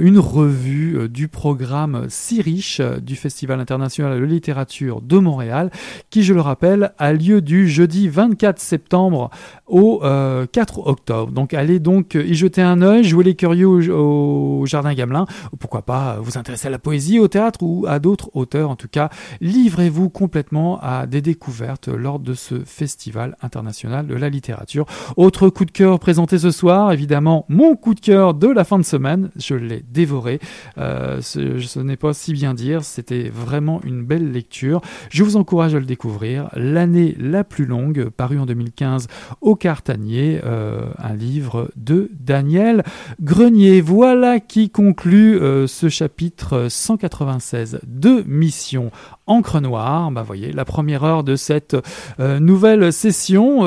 [0.00, 5.70] une revue du programme si riche du Festival international de littérature de Montréal,
[6.10, 9.30] qui, je le rappelle, a lieu du jeudi 24 septembre
[9.66, 11.32] au 4 octobre.
[11.32, 16.18] Donc allez donc y jeter un œil, jouez curieux au, Jardin Gamelin, ou pourquoi pas
[16.20, 18.70] vous intéresser à la poésie, au théâtre ou à d'autres auteurs.
[18.70, 19.10] En tout cas,
[19.40, 24.86] livrez-vous complètement à des découvertes lors de ce festival international de la littérature.
[25.16, 28.78] Autre coup de cœur présenté ce soir, évidemment, mon coup de cœur de la fin
[28.78, 29.30] de semaine.
[29.36, 30.40] Je l'ai dévoré.
[30.78, 32.84] Euh, ce, ce n'est pas si bien dire.
[32.84, 34.80] C'était vraiment une belle lecture.
[35.10, 36.48] Je vous encourage à le découvrir.
[36.54, 39.08] L'année la plus longue, paru en 2015
[39.40, 42.82] au Cartanier, euh, un livre de Daniel
[43.20, 43.80] Grenier.
[43.80, 48.90] Voilà qui conclut euh, ce chapitre 196 de Mission
[49.26, 50.10] Encre Noire.
[50.10, 51.76] Bah voyez, la première heure de cette
[52.18, 53.60] euh, nouvelle session,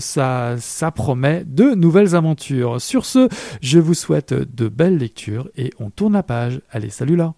[0.00, 2.80] ça, ça promet de nouvelles aventures.
[2.80, 3.28] Sur ce,
[3.62, 6.60] je vous souhaite de belles lectures et on tourne la page.
[6.70, 7.34] Allez, salut là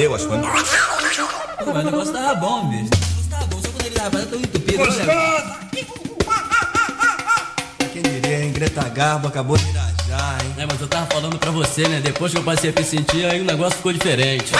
[0.00, 0.46] fedeu as coisas.
[0.46, 2.84] Mas o negócio tava bom, bicho.
[2.84, 4.78] O negócio tava bom, só quando ele tava tão entupido.
[4.78, 5.60] Gostoso!
[7.92, 8.52] Quem diria, hein?
[8.52, 10.54] Greta Garbo acabou de irajar, hein?
[10.56, 12.00] É, mas eu tava falando pra você, né?
[12.00, 14.52] Depois que eu passei a me sentir, aí o negócio ficou diferente.